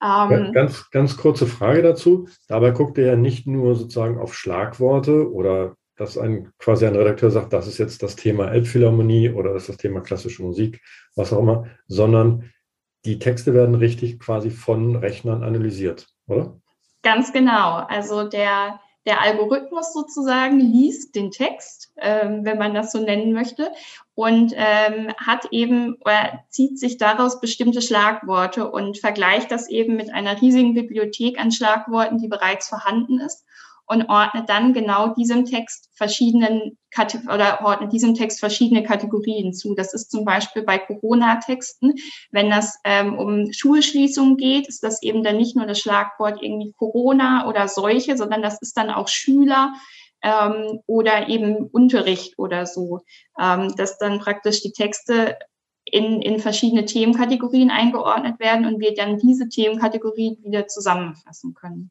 Ähm, 0.02 0.52
ganz, 0.52 0.90
ganz 0.90 1.16
kurze 1.16 1.46
Frage 1.46 1.82
dazu. 1.82 2.28
Dabei 2.46 2.70
guckt 2.70 2.98
ihr 2.98 3.06
ja 3.06 3.16
nicht 3.16 3.46
nur 3.46 3.74
sozusagen 3.74 4.18
auf 4.18 4.34
Schlagworte 4.34 5.32
oder 5.32 5.74
dass 5.96 6.16
ein 6.16 6.52
quasi 6.58 6.86
ein 6.86 6.94
Redakteur 6.94 7.30
sagt, 7.30 7.52
das 7.52 7.66
ist 7.66 7.78
jetzt 7.78 8.02
das 8.02 8.14
Thema 8.14 8.52
Elbphilharmonie 8.52 9.30
oder 9.30 9.52
das 9.52 9.62
ist 9.64 9.68
das 9.70 9.76
Thema 9.78 10.00
klassische 10.00 10.42
Musik, 10.42 10.80
was 11.16 11.32
auch 11.32 11.40
immer, 11.40 11.66
sondern 11.88 12.50
die 13.04 13.18
Texte 13.18 13.52
werden 13.52 13.74
richtig 13.74 14.20
quasi 14.20 14.50
von 14.50 14.96
Rechnern 14.96 15.42
analysiert, 15.42 16.06
oder? 16.26 16.60
Ganz 17.02 17.32
genau. 17.32 17.84
Also 17.88 18.28
der, 18.28 18.80
der 19.08 19.22
Algorithmus 19.22 19.94
sozusagen 19.94 20.60
liest 20.60 21.16
den 21.16 21.30
Text, 21.30 21.90
ähm, 21.96 22.44
wenn 22.44 22.58
man 22.58 22.74
das 22.74 22.92
so 22.92 23.00
nennen 23.00 23.32
möchte, 23.32 23.72
und 24.14 24.52
ähm, 24.54 25.14
hat 25.16 25.46
eben 25.50 25.96
oder 26.04 26.44
zieht 26.50 26.78
sich 26.78 26.98
daraus 26.98 27.40
bestimmte 27.40 27.80
Schlagworte 27.80 28.70
und 28.70 28.98
vergleicht 28.98 29.50
das 29.50 29.68
eben 29.70 29.96
mit 29.96 30.12
einer 30.12 30.42
riesigen 30.42 30.74
Bibliothek 30.74 31.40
an 31.40 31.52
Schlagworten, 31.52 32.18
die 32.18 32.28
bereits 32.28 32.68
vorhanden 32.68 33.18
ist 33.18 33.47
und 33.88 34.08
ordnet 34.08 34.48
dann 34.48 34.72
genau 34.72 35.14
diesem 35.14 35.44
Text 35.44 35.90
verschiedenen 35.94 36.78
oder 37.32 37.60
ordnet 37.64 37.92
diesem 37.92 38.14
Text 38.14 38.40
verschiedene 38.40 38.82
Kategorien 38.82 39.52
zu. 39.52 39.74
Das 39.74 39.92
ist 39.94 40.10
zum 40.10 40.24
Beispiel 40.24 40.62
bei 40.62 40.78
Corona-Texten, 40.78 41.94
wenn 42.30 42.50
das 42.50 42.78
ähm, 42.84 43.18
um 43.18 43.52
Schulschließungen 43.52 44.36
geht, 44.36 44.68
ist 44.68 44.82
das 44.82 45.02
eben 45.02 45.22
dann 45.22 45.36
nicht 45.36 45.54
nur 45.54 45.66
das 45.66 45.78
Schlagwort 45.78 46.42
irgendwie 46.42 46.72
Corona 46.72 47.46
oder 47.46 47.68
Seuche, 47.68 48.16
sondern 48.16 48.42
das 48.42 48.60
ist 48.62 48.76
dann 48.76 48.90
auch 48.90 49.08
Schüler, 49.08 49.74
ähm, 50.22 50.80
oder 50.86 51.28
eben 51.28 51.66
Unterricht 51.66 52.38
oder 52.38 52.66
so, 52.66 53.00
ähm, 53.40 53.74
dass 53.76 53.98
dann 53.98 54.18
praktisch 54.18 54.62
die 54.62 54.72
Texte 54.72 55.38
in, 55.84 56.20
in 56.20 56.38
verschiedene 56.38 56.84
Themenkategorien 56.84 57.70
eingeordnet 57.70 58.40
werden 58.40 58.66
und 58.66 58.80
wir 58.80 58.94
dann 58.94 59.18
diese 59.18 59.48
Themenkategorien 59.48 60.42
wieder 60.42 60.66
zusammenfassen 60.66 61.54
können. 61.54 61.90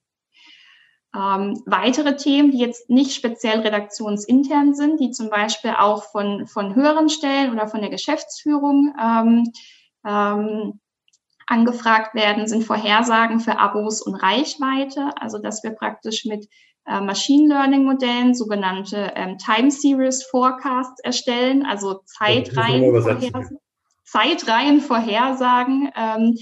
Ähm, 1.16 1.62
weitere 1.66 2.16
Themen, 2.16 2.52
die 2.52 2.60
jetzt 2.60 2.90
nicht 2.90 3.14
speziell 3.14 3.62
redaktionsintern 3.62 4.76
sind, 4.76 5.00
die 5.00 5.12
zum 5.12 5.30
Beispiel 5.30 5.72
auch 5.72 6.04
von, 6.04 6.48
von 6.48 6.76
höheren 6.76 7.10
Stellen 7.10 7.52
oder 7.52 7.68
von 7.68 7.82
der 7.82 7.90
Geschäftsführung 7.90 8.94
ähm, 9.02 9.52
ähm, 10.06 10.80
angefragt 11.48 12.14
werden, 12.14 12.48
sind 12.48 12.64
Vorhersagen 12.64 13.40
für 13.40 13.58
Abos 13.58 14.02
und 14.02 14.16
Reichweite. 14.16 15.12
Also 15.16 15.38
dass 15.38 15.64
wir 15.64 15.72
praktisch 15.72 16.26
mit 16.26 16.48
äh, 16.86 17.02
Machine 17.02 17.48
Learning 17.48 17.84
Modellen 17.84 18.36
sogenannte 18.36 19.14
ähm, 19.16 19.38
Time 19.38 19.72
Series 19.72 20.24
Forecasts 20.24 21.00
erstellen, 21.02 21.66
also 21.66 22.02
Zeitreihenvorhersagen. 22.06 23.60
Zeitreihenvorhersagen, 24.04 25.92
ähm, 25.96 26.38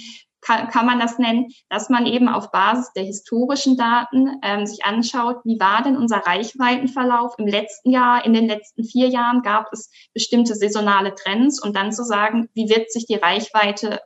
kann, 0.46 0.70
kann 0.70 0.86
man 0.86 1.00
das 1.00 1.18
nennen, 1.18 1.48
dass 1.70 1.90
man 1.90 2.06
eben 2.06 2.28
auf 2.28 2.52
Basis 2.52 2.92
der 2.94 3.04
historischen 3.04 3.78
Daten 3.78 4.40
ähm, 4.44 4.66
sich 4.66 4.86
anschaut, 4.86 5.38
wie 5.44 5.60
war 5.60 5.84
denn 5.84 5.98
unser 5.98 6.18
Reichweitenverlauf 6.18 7.34
im 7.38 7.48
letzten 7.48 7.92
Jahr, 7.92 8.26
in 8.26 8.34
den 8.34 8.48
letzten 8.48 8.84
vier 8.84 9.08
Jahren 9.08 9.42
gab 9.42 9.68
es 9.72 9.92
bestimmte 10.14 10.56
saisonale 10.56 11.16
Trends 11.16 11.62
und 11.62 11.76
dann 11.76 11.92
zu 11.92 12.04
sagen, 12.04 12.50
wie 12.54 12.70
wird 12.70 12.92
sich 12.92 13.06
die 13.06 13.16
Reichweite 13.16 14.00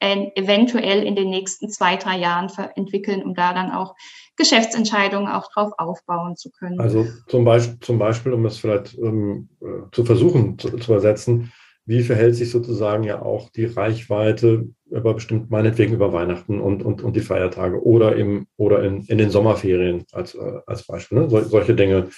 äh, 0.00 0.30
eventuell 0.34 1.04
in 1.04 1.14
den 1.14 1.30
nächsten 1.30 1.68
zwei, 1.68 1.96
drei 1.96 2.18
Jahren 2.18 2.50
entwickeln, 2.74 3.22
um 3.22 3.34
da 3.34 3.52
dann 3.52 3.70
auch 3.70 3.94
Geschäftsentscheidungen 4.36 5.28
auch 5.28 5.48
drauf 5.52 5.72
aufbauen 5.76 6.36
zu 6.36 6.50
können. 6.50 6.80
Also 6.80 7.06
zum 7.28 7.44
Beispiel, 7.44 7.78
zum 7.80 7.98
Beispiel 7.98 8.32
um 8.32 8.44
es 8.46 8.58
vielleicht 8.58 8.96
ähm, 8.98 9.50
äh, 9.60 9.90
zu 9.92 10.04
versuchen 10.04 10.58
zu, 10.58 10.76
zu 10.78 10.92
ersetzen, 10.92 11.52
wie 11.84 12.02
verhält 12.02 12.36
sich 12.36 12.50
sozusagen 12.50 13.02
ja 13.02 13.22
auch 13.22 13.50
die 13.50 13.64
Reichweite 13.64 14.68
über 14.90 15.14
bestimmt 15.14 15.50
meinetwegen 15.50 15.94
über 15.94 16.12
Weihnachten 16.12 16.60
und, 16.60 16.82
und, 16.82 17.02
und 17.02 17.16
die 17.16 17.20
Feiertage 17.20 17.84
oder 17.84 18.14
im 18.14 18.46
oder 18.56 18.82
in, 18.84 19.02
in 19.06 19.18
den 19.18 19.30
Sommerferien 19.30 20.04
als, 20.12 20.34
äh, 20.34 20.60
als 20.66 20.86
Beispiel. 20.86 21.18
Ne? 21.18 21.30
Sol, 21.30 21.44
solche 21.44 21.74
Dinge 21.74 22.08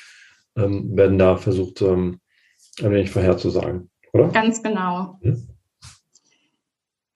ähm, 0.56 0.96
werden 0.96 1.18
da 1.18 1.36
versucht, 1.36 1.80
ähm, 1.82 2.20
ein 2.82 2.90
wenig 2.90 3.10
vorherzusagen, 3.10 3.90
oder? 4.12 4.28
Ganz 4.28 4.62
genau. 4.62 5.18
Hm? 5.22 5.48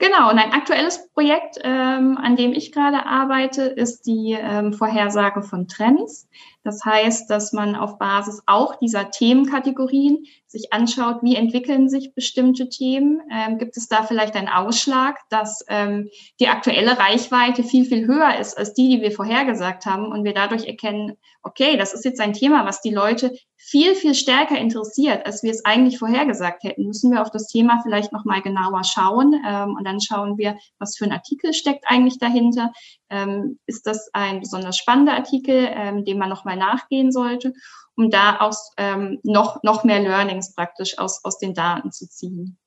Genau, 0.00 0.30
und 0.30 0.38
ein 0.38 0.52
aktuelles 0.52 1.10
Projekt, 1.12 1.58
ähm, 1.64 2.16
an 2.18 2.36
dem 2.36 2.52
ich 2.52 2.70
gerade 2.70 3.04
arbeite, 3.04 3.62
ist 3.62 4.06
die 4.06 4.36
ähm, 4.38 4.72
Vorhersage 4.72 5.42
von 5.42 5.66
Trends. 5.66 6.28
Das 6.68 6.84
heißt, 6.84 7.30
dass 7.30 7.54
man 7.54 7.74
auf 7.74 7.96
Basis 7.96 8.42
auch 8.44 8.76
dieser 8.76 9.10
Themenkategorien 9.10 10.26
sich 10.46 10.70
anschaut, 10.70 11.22
wie 11.22 11.34
entwickeln 11.34 11.88
sich 11.88 12.12
bestimmte 12.14 12.68
Themen. 12.68 13.22
Ähm, 13.32 13.56
gibt 13.56 13.78
es 13.78 13.88
da 13.88 14.02
vielleicht 14.02 14.34
einen 14.34 14.48
Ausschlag, 14.48 15.16
dass 15.30 15.64
ähm, 15.68 16.10
die 16.40 16.48
aktuelle 16.48 16.98
Reichweite 16.98 17.64
viel, 17.64 17.86
viel 17.86 18.06
höher 18.06 18.38
ist 18.38 18.58
als 18.58 18.74
die, 18.74 18.90
die 18.90 19.00
wir 19.00 19.12
vorhergesagt 19.12 19.86
haben 19.86 20.12
und 20.12 20.24
wir 20.24 20.34
dadurch 20.34 20.66
erkennen, 20.66 21.16
okay, 21.42 21.78
das 21.78 21.94
ist 21.94 22.04
jetzt 22.04 22.20
ein 22.20 22.34
Thema, 22.34 22.66
was 22.66 22.82
die 22.82 22.92
Leute 22.92 23.32
viel, 23.56 23.94
viel 23.94 24.14
stärker 24.14 24.58
interessiert, 24.58 25.24
als 25.24 25.42
wir 25.42 25.50
es 25.50 25.64
eigentlich 25.64 25.98
vorhergesagt 25.98 26.64
hätten, 26.64 26.86
müssen 26.86 27.10
wir 27.10 27.22
auf 27.22 27.30
das 27.30 27.46
Thema 27.46 27.80
vielleicht 27.82 28.12
nochmal 28.12 28.42
genauer 28.42 28.84
schauen. 28.84 29.40
Ähm, 29.46 29.74
und 29.74 29.84
dann 29.84 30.02
schauen 30.02 30.36
wir, 30.36 30.58
was 30.78 30.98
für 30.98 31.04
ein 31.06 31.12
Artikel 31.12 31.54
steckt 31.54 31.84
eigentlich 31.86 32.18
dahinter. 32.18 32.72
Ähm, 33.10 33.58
ist 33.66 33.86
das 33.86 34.10
ein 34.12 34.40
besonders 34.40 34.76
spannender 34.76 35.14
Artikel, 35.14 35.68
ähm, 35.70 36.04
dem 36.04 36.18
man 36.18 36.28
nochmal 36.28 36.56
nachgehen 36.56 37.10
sollte, 37.10 37.52
um 37.96 38.10
da 38.10 38.38
aus 38.38 38.72
ähm, 38.76 39.18
noch, 39.22 39.62
noch 39.62 39.84
mehr 39.84 40.00
Learnings 40.00 40.54
praktisch 40.54 40.98
aus, 40.98 41.24
aus 41.24 41.38
den 41.38 41.54
Daten 41.54 41.90
zu 41.90 42.08
ziehen. 42.08 42.58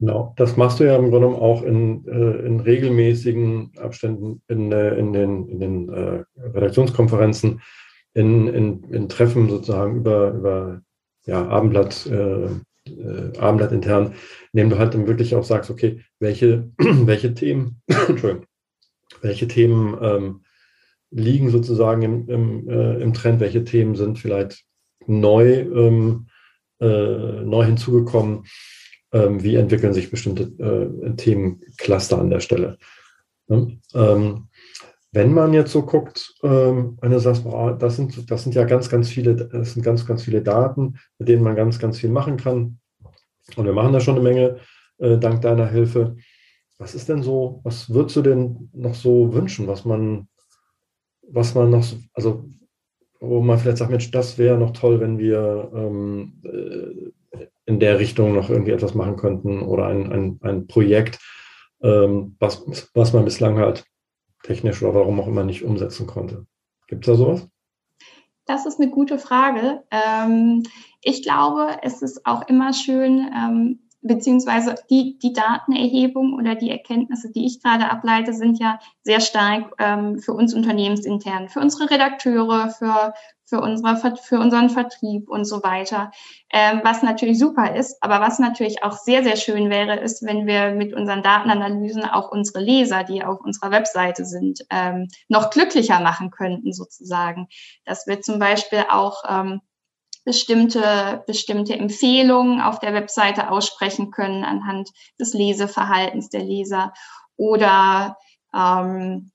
Genau, 0.00 0.32
das 0.36 0.56
machst 0.56 0.78
du 0.78 0.84
ja 0.84 0.94
im 0.94 1.10
Grunde 1.10 1.26
genommen 1.26 1.42
auch 1.42 1.62
in, 1.62 2.06
äh, 2.06 2.46
in 2.46 2.60
regelmäßigen 2.60 3.72
Abständen 3.78 4.42
in, 4.46 4.70
äh, 4.70 4.94
in 4.94 5.12
den, 5.12 5.48
in 5.48 5.60
den 5.60 5.88
äh, 5.88 6.22
Redaktionskonferenzen, 6.36 7.60
in, 8.14 8.46
in, 8.46 8.84
in 8.92 9.08
Treffen 9.08 9.48
sozusagen 9.48 9.96
über, 9.96 10.30
über 10.30 10.82
ja, 11.26 11.48
Abendblatt, 11.48 12.06
äh, 12.06 12.44
äh, 12.44 13.38
Abendblatt 13.38 13.72
intern, 13.72 14.14
indem 14.52 14.70
du 14.70 14.78
halt 14.78 14.94
dann 14.94 15.08
wirklich 15.08 15.34
auch 15.34 15.44
sagst, 15.44 15.68
okay, 15.68 16.00
welche, 16.20 16.70
welche 16.78 17.34
Themen, 17.34 17.82
Entschuldigung, 18.08 18.46
welche 19.22 19.48
Themen 19.48 19.96
ähm, 20.00 20.44
liegen 21.10 21.50
sozusagen 21.50 22.02
im, 22.02 22.28
im, 22.28 22.68
äh, 22.68 23.02
im 23.02 23.14
Trend, 23.14 23.40
welche 23.40 23.64
Themen 23.64 23.94
sind 23.94 24.18
vielleicht 24.18 24.64
neu, 25.06 25.60
ähm, 25.60 26.26
äh, 26.80 26.86
neu 27.44 27.64
hinzugekommen, 27.64 28.44
ähm, 29.12 29.42
wie 29.42 29.56
entwickeln 29.56 29.94
sich 29.94 30.10
bestimmte 30.10 30.42
äh, 30.62 31.16
Themencluster 31.16 32.18
an 32.18 32.30
der 32.30 32.40
Stelle. 32.40 32.78
Ne? 33.48 33.78
Ähm, 33.94 34.48
wenn 35.12 35.32
man 35.32 35.54
jetzt 35.54 35.72
so 35.72 35.82
guckt, 35.82 36.34
ähm, 36.42 36.98
sagst, 37.02 37.44
boah, 37.44 37.76
das 37.76 37.96
sind, 37.96 38.30
das 38.30 38.42
sind 38.42 38.54
ja 38.54 38.64
ganz, 38.64 38.90
ganz 38.90 39.08
viele, 39.08 39.34
das 39.34 39.72
sind 39.72 39.82
ganz, 39.82 40.04
ganz 40.04 40.22
viele 40.22 40.42
Daten, 40.42 40.98
mit 41.18 41.28
denen 41.28 41.42
man 41.42 41.56
ganz, 41.56 41.78
ganz 41.78 41.98
viel 41.98 42.10
machen 42.10 42.36
kann. 42.36 42.78
Und 43.56 43.64
wir 43.64 43.72
machen 43.72 43.94
da 43.94 44.00
schon 44.00 44.16
eine 44.16 44.24
Menge, 44.24 44.58
äh, 44.98 45.16
dank 45.16 45.40
deiner 45.40 45.66
Hilfe. 45.66 46.16
Was 46.78 46.94
ist 46.94 47.08
denn 47.08 47.22
so, 47.22 47.60
was 47.64 47.90
würdest 47.92 48.16
du 48.16 48.22
denn 48.22 48.70
noch 48.72 48.94
so 48.94 49.32
wünschen, 49.34 49.66
was 49.66 49.84
man, 49.84 50.28
was 51.22 51.54
man 51.54 51.70
noch, 51.70 51.84
also 52.14 52.44
wo 53.20 53.40
man 53.40 53.58
vielleicht 53.58 53.78
sagt, 53.78 53.90
Mensch, 53.90 54.10
das 54.12 54.38
wäre 54.38 54.56
noch 54.56 54.72
toll, 54.72 55.00
wenn 55.00 55.18
wir 55.18 55.70
ähm, 55.74 56.40
äh, 56.44 57.38
in 57.66 57.80
der 57.80 57.98
Richtung 57.98 58.34
noch 58.34 58.48
irgendwie 58.48 58.70
etwas 58.70 58.94
machen 58.94 59.16
könnten 59.16 59.60
oder 59.60 59.86
ein, 59.86 60.12
ein, 60.12 60.38
ein 60.42 60.66
Projekt, 60.68 61.18
ähm, 61.82 62.36
was, 62.38 62.64
was 62.94 63.12
man 63.12 63.24
bislang 63.24 63.58
halt 63.58 63.84
technisch 64.44 64.82
oder 64.82 64.94
warum 64.94 65.20
auch 65.20 65.26
immer 65.26 65.44
nicht 65.44 65.64
umsetzen 65.64 66.06
konnte. 66.06 66.46
Gibt 66.86 67.06
es 67.06 67.12
da 67.12 67.16
sowas? 67.16 67.48
Das 68.46 68.66
ist 68.66 68.80
eine 68.80 68.90
gute 68.90 69.18
Frage. 69.18 69.82
Ähm, 69.90 70.62
Ich 71.02 71.22
glaube, 71.22 71.78
es 71.82 72.02
ist 72.02 72.24
auch 72.24 72.48
immer 72.48 72.72
schön, 72.72 73.30
ähm, 73.34 73.87
beziehungsweise 74.00 74.76
die, 74.90 75.18
die 75.18 75.32
Datenerhebung 75.32 76.34
oder 76.34 76.54
die 76.54 76.70
Erkenntnisse, 76.70 77.30
die 77.32 77.46
ich 77.46 77.62
gerade 77.62 77.90
ableite, 77.90 78.32
sind 78.32 78.58
ja 78.58 78.78
sehr 79.02 79.20
stark 79.20 79.72
ähm, 79.78 80.18
für 80.18 80.32
uns 80.32 80.54
unternehmensintern, 80.54 81.48
für 81.48 81.60
unsere 81.60 81.90
Redakteure, 81.90 82.70
für, 82.70 83.12
für, 83.44 83.60
unsere, 83.60 84.16
für 84.16 84.38
unseren 84.38 84.70
Vertrieb 84.70 85.28
und 85.28 85.44
so 85.44 85.62
weiter. 85.62 86.12
Ähm, 86.52 86.80
was 86.84 87.02
natürlich 87.02 87.38
super 87.38 87.74
ist, 87.74 88.00
aber 88.00 88.20
was 88.20 88.38
natürlich 88.38 88.82
auch 88.84 88.92
sehr, 88.92 89.24
sehr 89.24 89.36
schön 89.36 89.68
wäre, 89.68 89.98
ist, 89.98 90.24
wenn 90.24 90.46
wir 90.46 90.70
mit 90.72 90.94
unseren 90.94 91.22
Datenanalysen 91.22 92.04
auch 92.04 92.30
unsere 92.30 92.60
Leser, 92.60 93.02
die 93.02 93.24
auf 93.24 93.40
unserer 93.40 93.72
Webseite 93.72 94.24
sind, 94.24 94.60
ähm, 94.70 95.08
noch 95.28 95.50
glücklicher 95.50 96.00
machen 96.00 96.30
könnten, 96.30 96.72
sozusagen. 96.72 97.48
Dass 97.84 98.06
wir 98.06 98.20
zum 98.20 98.38
Beispiel 98.38 98.84
auch 98.88 99.24
ähm, 99.28 99.60
bestimmte, 100.28 101.24
bestimmte 101.26 101.72
Empfehlungen 101.72 102.60
auf 102.60 102.80
der 102.80 102.92
Webseite 102.92 103.50
aussprechen 103.50 104.10
können 104.10 104.44
anhand 104.44 104.90
des 105.18 105.32
Leseverhaltens 105.32 106.28
der 106.28 106.42
Leser 106.42 106.92
oder 107.38 108.18
ähm, 108.54 109.30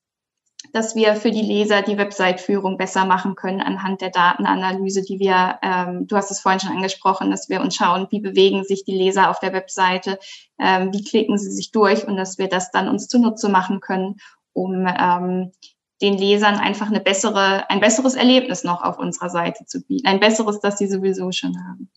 dass 0.72 0.96
wir 0.96 1.16
für 1.16 1.32
die 1.32 1.42
Leser 1.42 1.82
die 1.82 1.98
Website-Führung 1.98 2.78
besser 2.78 3.06
machen 3.06 3.34
können 3.34 3.60
anhand 3.60 4.02
der 4.02 4.12
Datenanalyse, 4.12 5.02
die 5.02 5.18
wir, 5.18 5.58
ähm, 5.64 6.06
du 6.06 6.16
hast 6.16 6.30
es 6.30 6.42
vorhin 6.42 6.60
schon 6.60 6.76
angesprochen, 6.76 7.32
dass 7.32 7.50
wir 7.50 7.62
uns 7.62 7.76
schauen, 7.76 8.06
wie 8.12 8.20
bewegen 8.20 8.64
sich 8.64 8.86
die 8.86 8.96
Leser 8.96 9.32
auf 9.32 9.40
der 9.40 9.52
Webseite, 9.52 10.20
ähm, 10.60 10.94
wie 10.94 11.04
klicken 11.04 11.40
sie 11.40 11.52
sich 11.52 11.72
durch 11.72 12.08
und 12.08 12.18
dass 12.18 12.38
wir 12.38 12.50
das 12.50 12.70
dann 12.70 12.88
uns 12.88 13.08
zunutze 13.08 13.50
machen 13.50 13.80
können, 13.80 14.18
um 14.54 14.86
ähm, 14.86 15.54
den 16.02 16.18
Lesern 16.18 16.56
einfach 16.56 16.88
eine 16.88 17.00
bessere, 17.00 17.70
ein 17.70 17.80
besseres 17.80 18.16
Erlebnis 18.16 18.64
noch 18.64 18.84
auf 18.84 18.98
unserer 18.98 19.30
Seite 19.30 19.66
zu 19.66 19.82
bieten. 19.82 20.08
Ein 20.08 20.20
besseres, 20.20 20.60
das 20.60 20.78
sie 20.78 20.88
sowieso 20.88 21.32
schon 21.32 21.56
haben. 21.66 21.90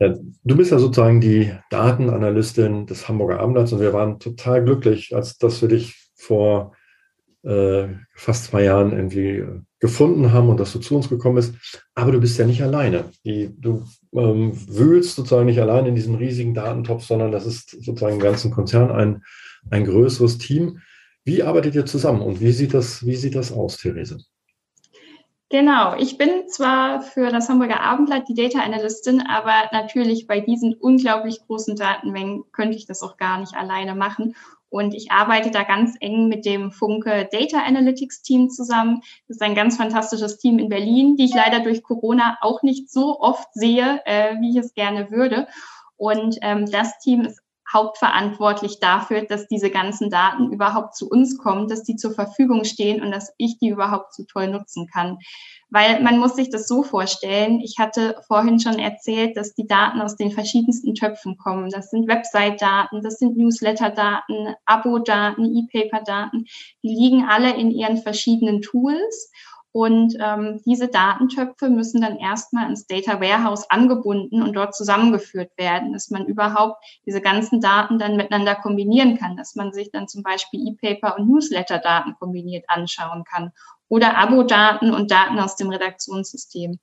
Ja, 0.00 0.14
du 0.44 0.56
bist 0.56 0.70
ja 0.70 0.78
sozusagen 0.78 1.20
die 1.20 1.52
Datenanalystin 1.70 2.86
des 2.86 3.08
Hamburger 3.08 3.40
Abendblatts 3.40 3.72
und 3.72 3.80
wir 3.80 3.92
waren 3.92 4.20
total 4.20 4.62
glücklich, 4.62 5.14
als 5.14 5.38
dass 5.38 5.60
wir 5.60 5.68
dich 5.68 6.10
vor 6.14 6.72
äh, 7.42 7.88
fast 8.14 8.44
zwei 8.44 8.64
Jahren 8.64 8.92
irgendwie 8.92 9.38
äh, 9.38 9.60
gefunden 9.80 10.32
haben 10.32 10.48
und 10.48 10.58
dass 10.60 10.72
du 10.72 10.78
zu 10.78 10.96
uns 10.96 11.08
gekommen 11.08 11.36
bist. 11.36 11.54
Aber 11.94 12.12
du 12.12 12.20
bist 12.20 12.38
ja 12.38 12.46
nicht 12.46 12.62
alleine. 12.62 13.06
Die, 13.24 13.54
du 13.58 13.84
ähm, 14.12 14.52
wühlst 14.68 15.16
sozusagen 15.16 15.46
nicht 15.46 15.60
allein 15.60 15.86
in 15.86 15.94
diesem 15.94 16.16
riesigen 16.16 16.54
Datentopf, 16.54 17.04
sondern 17.04 17.32
das 17.32 17.46
ist 17.46 17.70
sozusagen 17.70 18.14
im 18.14 18.20
ganzen 18.20 18.50
Konzern 18.50 18.90
ein, 18.90 19.22
ein 19.70 19.84
größeres 19.84 20.38
Team. 20.38 20.80
Wie 21.28 21.42
arbeitet 21.42 21.74
ihr 21.74 21.84
zusammen 21.84 22.22
und 22.22 22.40
wie 22.40 22.52
sieht 22.52 22.72
das, 22.72 23.04
wie 23.04 23.14
sieht 23.14 23.34
das 23.34 23.52
aus, 23.52 23.76
Therese? 23.76 24.16
Genau, 25.50 25.94
ich 25.98 26.16
bin 26.16 26.48
zwar 26.48 27.02
für 27.02 27.28
das 27.28 27.50
Hamburger 27.50 27.82
Abendblatt 27.82 28.26
die 28.30 28.34
Data 28.34 28.60
Analystin, 28.60 29.20
aber 29.20 29.52
natürlich 29.70 30.26
bei 30.26 30.40
diesen 30.40 30.72
unglaublich 30.72 31.40
großen 31.46 31.76
Datenmengen 31.76 32.44
könnte 32.52 32.78
ich 32.78 32.86
das 32.86 33.02
auch 33.02 33.18
gar 33.18 33.38
nicht 33.40 33.54
alleine 33.54 33.94
machen. 33.94 34.36
Und 34.70 34.94
ich 34.94 35.10
arbeite 35.10 35.50
da 35.50 35.64
ganz 35.64 35.96
eng 36.00 36.28
mit 36.28 36.46
dem 36.46 36.72
Funke 36.72 37.28
Data 37.30 37.58
Analytics 37.58 38.22
Team 38.22 38.48
zusammen. 38.48 39.02
Das 39.26 39.36
ist 39.36 39.42
ein 39.42 39.54
ganz 39.54 39.76
fantastisches 39.76 40.38
Team 40.38 40.58
in 40.58 40.70
Berlin, 40.70 41.16
die 41.16 41.26
ich 41.26 41.34
leider 41.34 41.60
durch 41.60 41.82
Corona 41.82 42.38
auch 42.40 42.62
nicht 42.62 42.90
so 42.90 43.20
oft 43.20 43.48
sehe, 43.52 44.00
äh, 44.06 44.34
wie 44.40 44.52
ich 44.52 44.56
es 44.56 44.72
gerne 44.72 45.10
würde. 45.10 45.46
Und 45.98 46.38
ähm, 46.40 46.64
das 46.70 46.98
Team 47.00 47.26
ist 47.26 47.42
hauptverantwortlich 47.72 48.80
dafür, 48.80 49.22
dass 49.22 49.46
diese 49.46 49.70
ganzen 49.70 50.10
Daten 50.10 50.52
überhaupt 50.52 50.96
zu 50.96 51.08
uns 51.08 51.36
kommen, 51.36 51.68
dass 51.68 51.82
die 51.82 51.96
zur 51.96 52.12
Verfügung 52.12 52.64
stehen 52.64 53.02
und 53.02 53.10
dass 53.10 53.32
ich 53.36 53.58
die 53.58 53.68
überhaupt 53.68 54.14
so 54.14 54.24
toll 54.24 54.48
nutzen 54.48 54.86
kann. 54.92 55.18
Weil 55.70 56.02
man 56.02 56.18
muss 56.18 56.36
sich 56.36 56.48
das 56.48 56.66
so 56.66 56.82
vorstellen, 56.82 57.60
ich 57.60 57.76
hatte 57.78 58.16
vorhin 58.26 58.58
schon 58.58 58.78
erzählt, 58.78 59.36
dass 59.36 59.54
die 59.54 59.66
Daten 59.66 60.00
aus 60.00 60.16
den 60.16 60.30
verschiedensten 60.30 60.94
Töpfen 60.94 61.36
kommen. 61.36 61.68
Das 61.68 61.90
sind 61.90 62.08
Website-Daten, 62.08 63.02
das 63.02 63.18
sind 63.18 63.36
Newsletter-Daten, 63.36 64.54
Abo-Daten, 64.64 65.44
E-Paper-Daten. 65.44 66.46
Die 66.82 66.88
liegen 66.88 67.26
alle 67.28 67.54
in 67.54 67.70
ihren 67.70 67.98
verschiedenen 67.98 68.62
Tools 68.62 69.30
und 69.72 70.16
ähm, 70.20 70.60
diese 70.64 70.88
Datentöpfe 70.88 71.68
müssen 71.68 72.00
dann 72.00 72.16
erstmal 72.16 72.68
ins 72.68 72.86
Data 72.86 73.20
Warehouse 73.20 73.68
angebunden 73.70 74.42
und 74.42 74.54
dort 74.54 74.74
zusammengeführt 74.74 75.50
werden, 75.56 75.92
dass 75.92 76.10
man 76.10 76.26
überhaupt 76.26 76.82
diese 77.06 77.20
ganzen 77.20 77.60
Daten 77.60 77.98
dann 77.98 78.16
miteinander 78.16 78.54
kombinieren 78.54 79.18
kann, 79.18 79.36
dass 79.36 79.54
man 79.54 79.72
sich 79.72 79.90
dann 79.90 80.08
zum 80.08 80.22
Beispiel 80.22 80.66
E-Paper 80.68 81.18
und 81.18 81.28
Newsletter-Daten 81.28 82.14
kombiniert 82.18 82.64
anschauen 82.68 83.24
kann 83.24 83.52
oder 83.88 84.16
Abo-Daten 84.16 84.92
und 84.92 85.10
Daten 85.10 85.38
aus 85.38 85.56
dem 85.56 85.70
Redaktionssystem. 85.70 86.78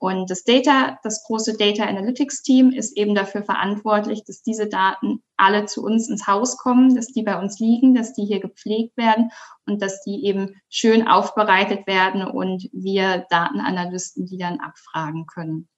Und 0.00 0.30
das 0.30 0.44
Data, 0.44 0.98
das 1.02 1.24
große 1.24 1.56
Data 1.56 1.84
Analytics 1.84 2.42
Team 2.42 2.70
ist 2.70 2.96
eben 2.96 3.16
dafür 3.16 3.42
verantwortlich, 3.42 4.22
dass 4.24 4.42
diese 4.42 4.68
Daten 4.68 5.22
alle 5.36 5.66
zu 5.66 5.82
uns 5.82 6.08
ins 6.08 6.28
Haus 6.28 6.56
kommen, 6.56 6.94
dass 6.94 7.08
die 7.08 7.24
bei 7.24 7.38
uns 7.38 7.58
liegen, 7.58 7.94
dass 7.94 8.12
die 8.12 8.24
hier 8.24 8.38
gepflegt 8.38 8.96
werden 8.96 9.30
und 9.66 9.82
dass 9.82 10.02
die 10.04 10.24
eben 10.24 10.54
schön 10.68 11.08
aufbereitet 11.08 11.86
werden 11.88 12.22
und 12.22 12.68
wir 12.72 13.26
Datenanalysten 13.28 14.26
die 14.26 14.38
dann 14.38 14.60
abfragen 14.60 15.26
können. 15.26 15.68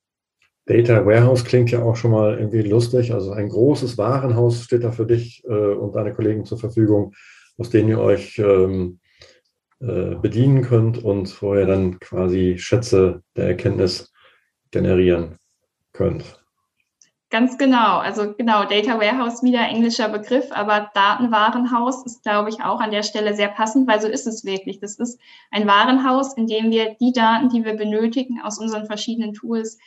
Data 0.66 1.04
Warehouse 1.04 1.44
klingt 1.44 1.70
ja 1.70 1.82
auch 1.82 1.96
schon 1.96 2.12
mal 2.12 2.38
irgendwie 2.38 2.62
lustig. 2.62 3.12
Also 3.12 3.32
ein 3.32 3.48
großes 3.48 3.96
Warenhaus 3.96 4.62
steht 4.62 4.84
da 4.84 4.92
für 4.92 5.06
dich 5.06 5.42
äh, 5.44 5.48
und 5.48 5.96
deine 5.96 6.14
Kollegen 6.14 6.44
zur 6.44 6.58
Verfügung, 6.58 7.14
aus 7.56 7.70
denen 7.70 7.88
ihr 7.88 7.98
euch 7.98 8.38
ähm, 8.38 8.99
äh, 9.80 10.14
bedienen 10.14 10.62
könnt 10.62 11.02
und 11.02 11.40
wo 11.40 11.54
ihr 11.54 11.66
dann 11.66 11.98
quasi 12.00 12.56
Schätze 12.58 13.22
der 13.36 13.48
Erkenntnis 13.48 14.12
generieren 14.70 15.38
könnt. 15.92 16.40
Ganz 17.30 17.56
genau. 17.58 17.98
Also 17.98 18.34
genau, 18.34 18.64
Data 18.64 18.98
Warehouse 18.98 19.44
wieder 19.44 19.60
englischer 19.60 20.08
Begriff, 20.08 20.50
aber 20.50 20.90
Datenwarenhaus 20.94 22.04
ist, 22.04 22.24
glaube 22.24 22.50
ich, 22.50 22.60
auch 22.60 22.80
an 22.80 22.90
der 22.90 23.04
Stelle 23.04 23.34
sehr 23.34 23.48
passend, 23.48 23.86
weil 23.88 24.00
so 24.00 24.08
ist 24.08 24.26
es 24.26 24.44
wirklich. 24.44 24.80
Das 24.80 24.96
ist 24.96 25.20
ein 25.52 25.68
Warenhaus, 25.68 26.34
in 26.36 26.48
dem 26.48 26.70
wir 26.70 26.96
die 27.00 27.12
Daten, 27.12 27.48
die 27.48 27.64
wir 27.64 27.74
benötigen, 27.74 28.40
aus 28.42 28.58
unseren 28.58 28.86
verschiedenen 28.86 29.32
Tools 29.32 29.78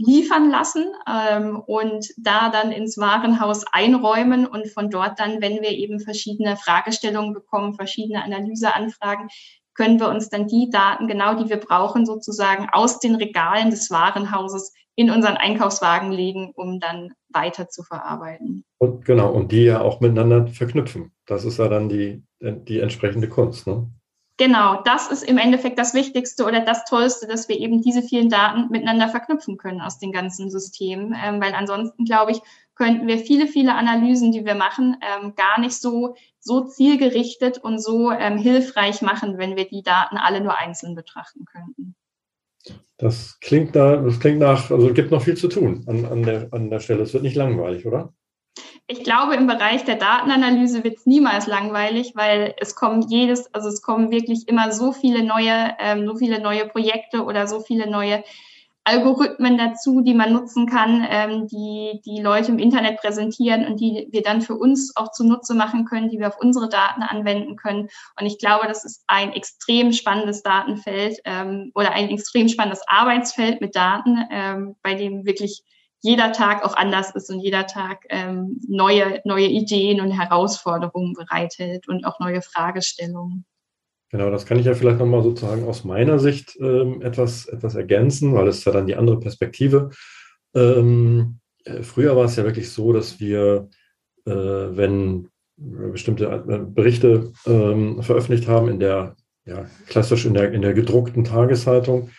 liefern 0.00 0.50
lassen 0.50 0.86
ähm, 1.06 1.62
und 1.66 2.08
da 2.16 2.48
dann 2.48 2.72
ins 2.72 2.96
Warenhaus 2.96 3.64
einräumen 3.70 4.46
und 4.46 4.68
von 4.68 4.88
dort 4.88 5.20
dann, 5.20 5.42
wenn 5.42 5.60
wir 5.60 5.70
eben 5.70 6.00
verschiedene 6.00 6.56
Fragestellungen 6.56 7.34
bekommen, 7.34 7.74
verschiedene 7.74 8.24
Analyseanfragen, 8.24 9.28
können 9.74 10.00
wir 10.00 10.08
uns 10.08 10.30
dann 10.30 10.46
die 10.46 10.70
Daten, 10.70 11.06
genau 11.06 11.34
die 11.34 11.48
wir 11.48 11.58
brauchen, 11.58 12.06
sozusagen 12.06 12.68
aus 12.72 12.98
den 12.98 13.14
Regalen 13.14 13.70
des 13.70 13.90
Warenhauses 13.90 14.72
in 14.96 15.10
unseren 15.10 15.36
Einkaufswagen 15.36 16.10
legen, 16.10 16.52
um 16.54 16.80
dann 16.80 17.12
weiter 17.28 17.68
zu 17.68 17.82
verarbeiten. 17.82 18.64
Und 18.78 19.04
genau, 19.04 19.30
und 19.30 19.52
die 19.52 19.64
ja 19.64 19.80
auch 19.80 20.00
miteinander 20.00 20.46
verknüpfen. 20.48 21.12
Das 21.26 21.44
ist 21.44 21.58
ja 21.58 21.68
dann 21.68 21.88
die, 21.88 22.22
die 22.40 22.80
entsprechende 22.80 23.28
Kunst. 23.28 23.66
Ne? 23.66 23.90
Genau, 24.40 24.80
das 24.86 25.08
ist 25.08 25.22
im 25.22 25.36
Endeffekt 25.36 25.78
das 25.78 25.92
Wichtigste 25.92 26.46
oder 26.46 26.60
das 26.60 26.86
Tollste, 26.86 27.26
dass 27.26 27.50
wir 27.50 27.60
eben 27.60 27.82
diese 27.82 28.00
vielen 28.00 28.30
Daten 28.30 28.70
miteinander 28.70 29.10
verknüpfen 29.10 29.58
können 29.58 29.82
aus 29.82 29.98
den 29.98 30.12
ganzen 30.12 30.50
Systemen. 30.50 31.14
Ähm, 31.14 31.42
weil 31.42 31.52
ansonsten, 31.52 32.06
glaube 32.06 32.32
ich, 32.32 32.40
könnten 32.74 33.06
wir 33.06 33.18
viele, 33.18 33.46
viele 33.46 33.74
Analysen, 33.74 34.32
die 34.32 34.46
wir 34.46 34.54
machen, 34.54 34.96
ähm, 35.02 35.34
gar 35.34 35.60
nicht 35.60 35.74
so, 35.74 36.16
so 36.38 36.64
zielgerichtet 36.64 37.58
und 37.58 37.82
so 37.82 38.10
ähm, 38.12 38.38
hilfreich 38.38 39.02
machen, 39.02 39.36
wenn 39.36 39.56
wir 39.56 39.68
die 39.68 39.82
Daten 39.82 40.16
alle 40.16 40.40
nur 40.40 40.56
einzeln 40.56 40.94
betrachten 40.94 41.44
könnten. 41.44 41.94
Das 42.96 43.40
klingt, 43.40 43.76
da, 43.76 43.96
das 43.96 44.20
klingt 44.20 44.38
nach, 44.38 44.70
also 44.70 44.88
es 44.88 44.94
gibt 44.94 45.10
noch 45.10 45.20
viel 45.20 45.36
zu 45.36 45.48
tun 45.48 45.84
an, 45.86 46.06
an, 46.06 46.22
der, 46.22 46.48
an 46.50 46.70
der 46.70 46.80
Stelle. 46.80 47.02
Es 47.02 47.12
wird 47.12 47.24
nicht 47.24 47.36
langweilig, 47.36 47.84
oder? 47.84 48.14
Ich 48.90 49.04
glaube, 49.04 49.36
im 49.36 49.46
Bereich 49.46 49.84
der 49.84 49.94
Datenanalyse 49.94 50.82
wird 50.82 50.98
es 50.98 51.06
niemals 51.06 51.46
langweilig, 51.46 52.12
weil 52.16 52.54
es 52.58 52.74
kommen 52.74 53.02
jedes, 53.02 53.54
also 53.54 53.68
es 53.68 53.82
kommen 53.82 54.10
wirklich 54.10 54.48
immer 54.48 54.72
so 54.72 54.92
viele 54.92 55.22
neue, 55.22 55.76
ähm, 55.78 56.06
so 56.06 56.16
viele 56.16 56.40
neue 56.40 56.66
Projekte 56.66 57.24
oder 57.24 57.46
so 57.46 57.60
viele 57.60 57.88
neue 57.88 58.24
Algorithmen 58.82 59.56
dazu, 59.56 60.00
die 60.00 60.14
man 60.14 60.32
nutzen 60.32 60.66
kann, 60.66 61.06
ähm, 61.08 61.46
die 61.46 62.00
die 62.04 62.20
Leute 62.20 62.50
im 62.50 62.58
Internet 62.58 62.96
präsentieren 62.96 63.64
und 63.64 63.78
die 63.78 64.08
wir 64.10 64.22
dann 64.22 64.42
für 64.42 64.56
uns 64.56 64.96
auch 64.96 65.12
zunutze 65.12 65.54
machen 65.54 65.84
können, 65.84 66.08
die 66.08 66.18
wir 66.18 66.26
auf 66.26 66.40
unsere 66.40 66.68
Daten 66.68 67.02
anwenden 67.02 67.54
können. 67.54 67.88
Und 68.18 68.26
ich 68.26 68.38
glaube, 68.38 68.66
das 68.66 68.84
ist 68.84 69.04
ein 69.06 69.32
extrem 69.32 69.92
spannendes 69.92 70.42
Datenfeld 70.42 71.20
ähm, 71.26 71.70
oder 71.76 71.92
ein 71.92 72.08
extrem 72.08 72.48
spannendes 72.48 72.82
Arbeitsfeld 72.88 73.60
mit 73.60 73.76
Daten, 73.76 74.18
ähm, 74.32 74.74
bei 74.82 74.94
dem 74.94 75.24
wirklich 75.26 75.62
jeder 76.02 76.32
Tag 76.32 76.64
auch 76.64 76.76
anders 76.76 77.14
ist 77.14 77.30
und 77.30 77.40
jeder 77.40 77.66
Tag 77.66 78.04
ähm, 78.08 78.60
neue, 78.68 79.20
neue 79.24 79.46
Ideen 79.46 80.00
und 80.00 80.10
Herausforderungen 80.10 81.12
bereithält 81.14 81.88
und 81.88 82.04
auch 82.04 82.20
neue 82.20 82.42
Fragestellungen. 82.42 83.44
Genau, 84.10 84.30
das 84.30 84.44
kann 84.44 84.58
ich 84.58 84.66
ja 84.66 84.74
vielleicht 84.74 84.98
nochmal 84.98 85.22
sozusagen 85.22 85.64
aus 85.64 85.84
meiner 85.84 86.18
Sicht 86.18 86.56
ähm, 86.60 87.00
etwas, 87.00 87.46
etwas 87.46 87.76
ergänzen, 87.76 88.34
weil 88.34 88.48
es 88.48 88.64
ja 88.64 88.72
dann 88.72 88.86
die 88.86 88.96
andere 88.96 89.20
Perspektive. 89.20 89.90
Ähm, 90.54 91.38
äh, 91.64 91.82
früher 91.82 92.16
war 92.16 92.24
es 92.24 92.36
ja 92.36 92.44
wirklich 92.44 92.70
so, 92.70 92.92
dass 92.92 93.20
wir, 93.20 93.68
äh, 94.24 94.32
wenn 94.32 95.28
bestimmte 95.56 96.24
äh, 96.24 96.58
Berichte 96.58 97.32
ähm, 97.46 98.02
veröffentlicht 98.02 98.48
haben 98.48 98.68
in 98.68 98.80
der, 98.80 99.16
ja, 99.44 99.66
klassisch 99.86 100.24
in 100.24 100.34
der, 100.34 100.52
in 100.52 100.62
der 100.62 100.72
gedruckten 100.74 101.22
Tageszeitung, 101.22 102.10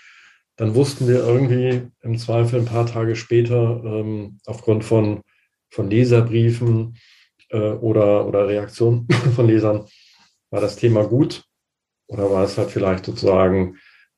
dann 0.62 0.76
wussten 0.76 1.08
wir 1.08 1.26
irgendwie 1.26 1.88
im 2.04 2.20
Zweifel 2.20 2.60
ein 2.60 2.66
paar 2.66 2.86
Tage 2.86 3.16
später 3.16 3.82
ähm, 3.84 4.38
aufgrund 4.46 4.86
von, 4.86 5.22
von 5.72 5.90
Leserbriefen 5.90 6.98
äh, 7.50 7.72
oder, 7.72 8.28
oder 8.28 8.48
Reaktionen 8.48 9.08
von 9.36 9.48
Lesern, 9.48 9.88
war 10.52 10.62
das 10.62 10.76
Thema 10.76 11.04
gut 11.08 11.46
oder 12.06 12.30
war 12.30 12.44
es 12.44 12.60
halt 12.60 12.70
vielleicht 12.70 13.08
sozusagen, 13.08 13.78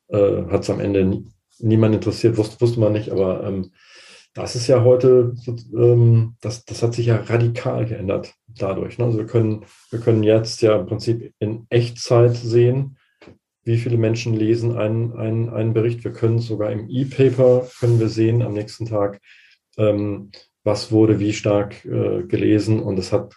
äh, 0.09 0.43
hat 0.51 0.63
es 0.63 0.69
am 0.69 0.81
Ende 0.81 1.23
niemand 1.59 1.95
interessiert, 1.95 2.35
wusste, 2.35 2.59
wusste 2.59 2.81
man 2.81 2.91
nicht, 2.91 3.09
aber 3.09 3.45
ähm, 3.45 3.71
das 4.33 4.57
ist 4.57 4.67
ja 4.67 4.83
heute, 4.83 5.35
ähm, 5.73 6.35
das, 6.41 6.65
das 6.65 6.83
hat 6.83 6.93
sich 6.93 7.05
ja 7.05 7.21
radikal 7.21 7.85
geändert 7.85 8.33
dadurch. 8.47 8.97
Ne? 8.97 9.05
Also 9.05 9.17
wir 9.17 9.27
können, 9.27 9.63
wir 9.91 10.01
können 10.01 10.23
jetzt 10.23 10.61
ja 10.61 10.75
im 10.75 10.87
Prinzip 10.87 11.33
in 11.39 11.67
Echtzeit 11.69 12.35
sehen, 12.35 12.97
wie 13.63 13.77
viele 13.77 13.97
Menschen 13.97 14.33
lesen 14.33 14.77
einen, 14.77 15.13
einen, 15.17 15.49
einen 15.49 15.73
Bericht. 15.73 16.03
Wir 16.03 16.11
können 16.11 16.39
sogar 16.39 16.71
im 16.71 16.89
E-Paper, 16.89 17.67
können 17.79 17.99
wir 17.99 18.09
sehen 18.09 18.41
am 18.41 18.53
nächsten 18.53 18.85
Tag, 18.85 19.21
ähm, 19.77 20.31
was 20.63 20.91
wurde 20.91 21.19
wie 21.19 21.33
stark 21.33 21.85
äh, 21.85 22.23
gelesen 22.23 22.81
und 22.81 22.99
es 22.99 23.11
hat 23.11 23.35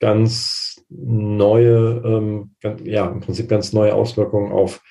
ganz 0.00 0.84
neue, 0.88 2.02
ähm, 2.04 2.54
ganz, 2.60 2.82
ja, 2.84 3.06
im 3.06 3.20
Prinzip 3.20 3.48
ganz 3.48 3.72
neue 3.72 3.94
Auswirkungen 3.94 4.52
auf, 4.52 4.82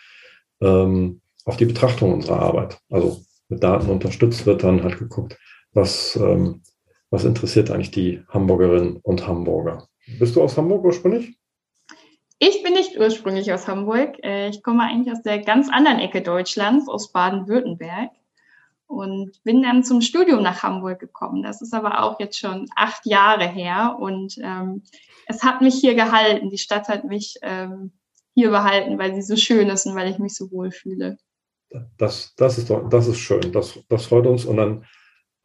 ähm, 0.61 1.21
auf 1.45 1.57
die 1.57 1.65
Betrachtung 1.65 2.13
unserer 2.13 2.39
Arbeit. 2.39 2.79
Also 2.89 3.21
mit 3.47 3.63
Daten 3.63 3.89
unterstützt 3.89 4.45
wird 4.45 4.63
dann 4.63 4.83
halt 4.83 4.97
geguckt, 4.97 5.37
was, 5.73 6.15
ähm, 6.15 6.63
was 7.09 7.23
interessiert 7.23 7.71
eigentlich 7.71 7.91
die 7.91 8.21
Hamburgerinnen 8.29 8.97
und 8.97 9.27
Hamburger. 9.27 9.87
Bist 10.19 10.35
du 10.35 10.41
aus 10.41 10.57
Hamburg 10.57 10.83
ursprünglich? 10.83 11.37
Ich 12.37 12.63
bin 12.63 12.73
nicht 12.73 12.97
ursprünglich 12.97 13.51
aus 13.53 13.67
Hamburg. 13.67 14.21
Äh, 14.23 14.49
ich 14.49 14.61
komme 14.61 14.83
eigentlich 14.83 15.13
aus 15.13 15.21
der 15.21 15.39
ganz 15.39 15.69
anderen 15.69 15.99
Ecke 15.99 16.21
Deutschlands, 16.21 16.89
aus 16.89 17.11
Baden-Württemberg. 17.11 18.11
Und 18.87 19.43
bin 19.43 19.63
dann 19.63 19.83
zum 19.83 20.01
Studium 20.01 20.43
nach 20.43 20.61
Hamburg 20.61 20.99
gekommen. 20.99 21.41
Das 21.41 21.61
ist 21.61 21.73
aber 21.73 22.03
auch 22.03 22.19
jetzt 22.19 22.37
schon 22.37 22.67
acht 22.75 23.05
Jahre 23.05 23.47
her. 23.47 23.97
Und 23.99 24.37
ähm, 24.43 24.83
es 25.27 25.43
hat 25.43 25.61
mich 25.61 25.75
hier 25.75 25.95
gehalten. 25.95 26.51
Die 26.51 26.59
Stadt 26.59 26.87
hat 26.87 27.03
mich 27.03 27.35
ähm, 27.41 27.93
hier 28.35 28.51
behalten, 28.51 28.99
weil 28.99 29.15
sie 29.15 29.23
so 29.23 29.37
schön 29.37 29.69
ist 29.69 29.87
und 29.87 29.95
weil 29.95 30.11
ich 30.11 30.19
mich 30.19 30.35
so 30.35 30.51
wohl 30.51 30.71
fühle. 30.71 31.17
Das, 31.97 32.35
das, 32.35 32.59
ist, 32.59 32.71
das 32.89 33.07
ist 33.07 33.17
schön. 33.17 33.51
Das, 33.53 33.79
das 33.89 34.05
freut 34.05 34.27
uns. 34.27 34.45
Und 34.45 34.57
dann 34.57 34.85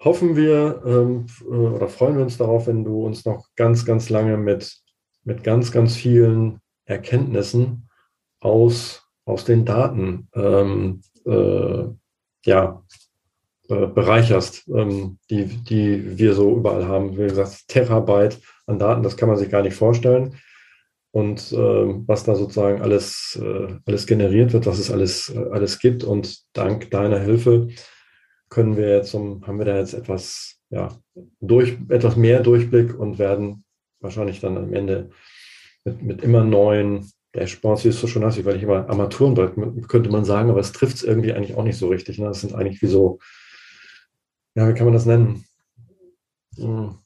hoffen 0.01 0.37
wir 0.37 0.83
ähm, 0.85 1.27
äh, 1.43 1.55
oder 1.55 1.89
freuen 1.89 2.17
wir 2.17 2.25
uns 2.25 2.37
darauf, 2.37 2.67
wenn 2.67 2.85
du 2.85 3.07
uns 3.07 3.25
noch 3.25 3.47
ganz, 3.57 3.87
ganz 3.87 4.11
lange 4.11 4.37
mit, 4.37 4.77
mit 5.25 5.45
ganz, 5.45 5.73
ganz 5.73 5.97
vielen 5.97 6.61
Erkenntnissen 6.91 7.89
aus, 8.41 9.03
aus 9.25 9.45
den 9.45 9.65
Daten 9.65 10.29
ähm, 10.35 11.01
äh, 11.25 11.85
ja, 12.45 12.83
äh, 13.69 13.87
bereicherst, 13.87 14.69
ähm, 14.69 15.19
die, 15.31 15.45
die 15.45 16.19
wir 16.19 16.35
so 16.35 16.57
überall 16.57 16.87
haben. 16.87 17.17
Wie 17.17 17.29
gesagt, 17.29 17.69
Terabyte 17.69 18.41
an 18.67 18.79
Daten, 18.79 19.03
das 19.03 19.17
kann 19.17 19.29
man 19.29 19.39
sich 19.39 19.51
gar 19.51 19.63
nicht 19.63 19.77
vorstellen. 19.77 20.37
Und 21.13 21.53
äh, 21.53 21.57
was 21.57 22.25
da 22.25 22.37
sozusagen 22.37 22.83
alles, 22.83 23.39
äh, 23.41 23.75
alles 23.85 24.07
generiert 24.07 24.53
wird, 24.53 24.67
was 24.67 24.79
es 24.79 24.91
alles, 24.91 25.29
äh, 25.29 25.45
alles 25.51 25.79
gibt. 25.79 26.05
Und 26.05 26.41
dank 26.53 26.91
deiner 26.91 27.19
Hilfe 27.19 27.69
können 28.49 28.77
wir 28.77 28.97
jetzt, 28.97 29.15
um, 29.15 29.47
haben 29.47 29.59
wir 29.59 29.67
da 29.67 29.79
jetzt 29.79 29.95
etwas, 29.95 30.59
ja, 30.71 30.89
durch, 31.41 31.79
etwas 31.89 32.17
mehr 32.17 32.41
Durchblick 32.41 32.99
und 32.99 33.19
werden 33.19 33.65
wahrscheinlich 34.01 34.41
dann 34.41 34.57
am 34.57 34.73
Ende 34.73 35.11
mit, 35.85 36.03
mit 36.03 36.23
immer 36.23 36.45
neuen 36.45 37.11
Dashboards, 37.33 37.85
wie 37.85 37.89
es 37.89 38.01
so 38.01 38.07
schon 38.07 38.23
weil 38.23 38.57
ich 38.57 38.63
immer 38.63 38.89
Armaturenbrett, 38.89 39.55
könnte 39.89 40.11
man 40.11 40.25
sagen, 40.25 40.51
aber 40.51 40.61
es 40.61 40.73
trifft 40.73 40.97
es 40.97 41.03
irgendwie 41.05 41.33
eigentlich 41.33 41.57
auch 41.57 41.63
nicht 41.63 41.79
so 41.79 41.89
richtig. 41.89 42.19
Ne? 42.19 42.27
Das 42.27 42.41
sind 42.41 42.55
eigentlich 42.55 42.83
wie 42.83 42.89
so, 42.89 43.19
ja, 44.55 44.69
wie 44.69 44.75
kann 44.75 44.87
man 44.87 44.95
das 44.95 45.07
nennen? 45.07 45.45
Hm. 46.57 46.97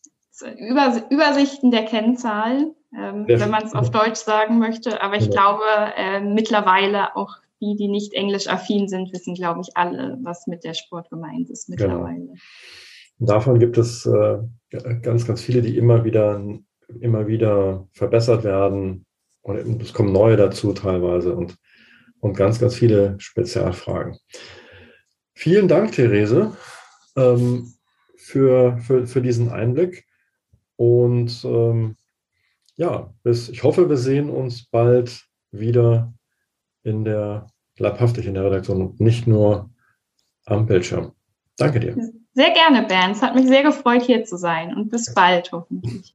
Übersichten 0.58 1.70
der 1.70 1.84
Kennzahlen, 1.84 2.74
ähm, 2.96 3.24
wenn 3.28 3.50
man 3.50 3.64
es 3.64 3.74
auf 3.74 3.90
Deutsch 3.90 4.18
sagen 4.18 4.58
möchte. 4.58 5.00
Aber 5.02 5.14
ich 5.16 5.30
genau. 5.30 5.58
glaube, 5.58 5.64
äh, 5.96 6.20
mittlerweile 6.20 7.14
auch 7.16 7.36
die, 7.60 7.76
die 7.76 7.88
nicht 7.88 8.14
englisch 8.14 8.48
affin 8.48 8.88
sind, 8.88 9.12
wissen, 9.12 9.34
glaube 9.34 9.60
ich, 9.60 9.76
alle, 9.76 10.18
was 10.22 10.46
mit 10.46 10.64
der 10.64 10.74
Sport 10.74 11.10
gemeint 11.10 11.50
ist 11.50 11.66
genau. 11.66 11.82
mittlerweile. 11.82 12.26
Genau. 12.26 12.34
Davon 13.18 13.58
gibt 13.58 13.78
es 13.78 14.06
äh, 14.06 14.38
ganz, 15.02 15.26
ganz 15.26 15.42
viele, 15.42 15.62
die 15.62 15.76
immer 15.76 16.04
wieder 16.04 16.42
immer 17.00 17.26
wieder 17.26 17.86
verbessert 17.92 18.44
werden. 18.44 19.06
Und 19.42 19.82
es 19.82 19.92
kommen 19.92 20.12
neue 20.12 20.36
dazu 20.36 20.72
teilweise 20.72 21.34
und, 21.34 21.56
und 22.20 22.36
ganz, 22.36 22.58
ganz 22.58 22.74
viele 22.74 23.16
Spezialfragen. 23.18 24.16
Vielen 25.34 25.68
Dank, 25.68 25.92
Therese, 25.92 26.56
ähm, 27.16 27.74
für, 28.16 28.78
für, 28.78 29.06
für 29.06 29.20
diesen 29.20 29.50
Einblick. 29.50 30.06
Und 30.76 31.44
ähm, 31.44 31.96
ja, 32.76 33.12
bis, 33.22 33.48
ich 33.48 33.62
hoffe, 33.62 33.88
wir 33.88 33.96
sehen 33.96 34.30
uns 34.30 34.64
bald 34.64 35.24
wieder 35.50 36.12
in 36.82 37.04
der, 37.04 37.48
leibhaftig 37.78 38.26
in 38.26 38.34
der 38.34 38.44
Redaktion 38.44 38.80
und 38.80 39.00
nicht 39.00 39.26
nur 39.26 39.70
am 40.46 40.66
Bildschirm. 40.66 41.12
Danke 41.56 41.80
dir. 41.80 41.96
Sehr 42.32 42.50
gerne, 42.52 42.86
Bernd. 42.86 43.16
Es 43.16 43.22
hat 43.22 43.34
mich 43.34 43.46
sehr 43.46 43.62
gefreut, 43.62 44.02
hier 44.02 44.24
zu 44.24 44.36
sein 44.36 44.74
und 44.74 44.90
bis 44.90 45.14
bald 45.14 45.52
hoffentlich. 45.52 46.14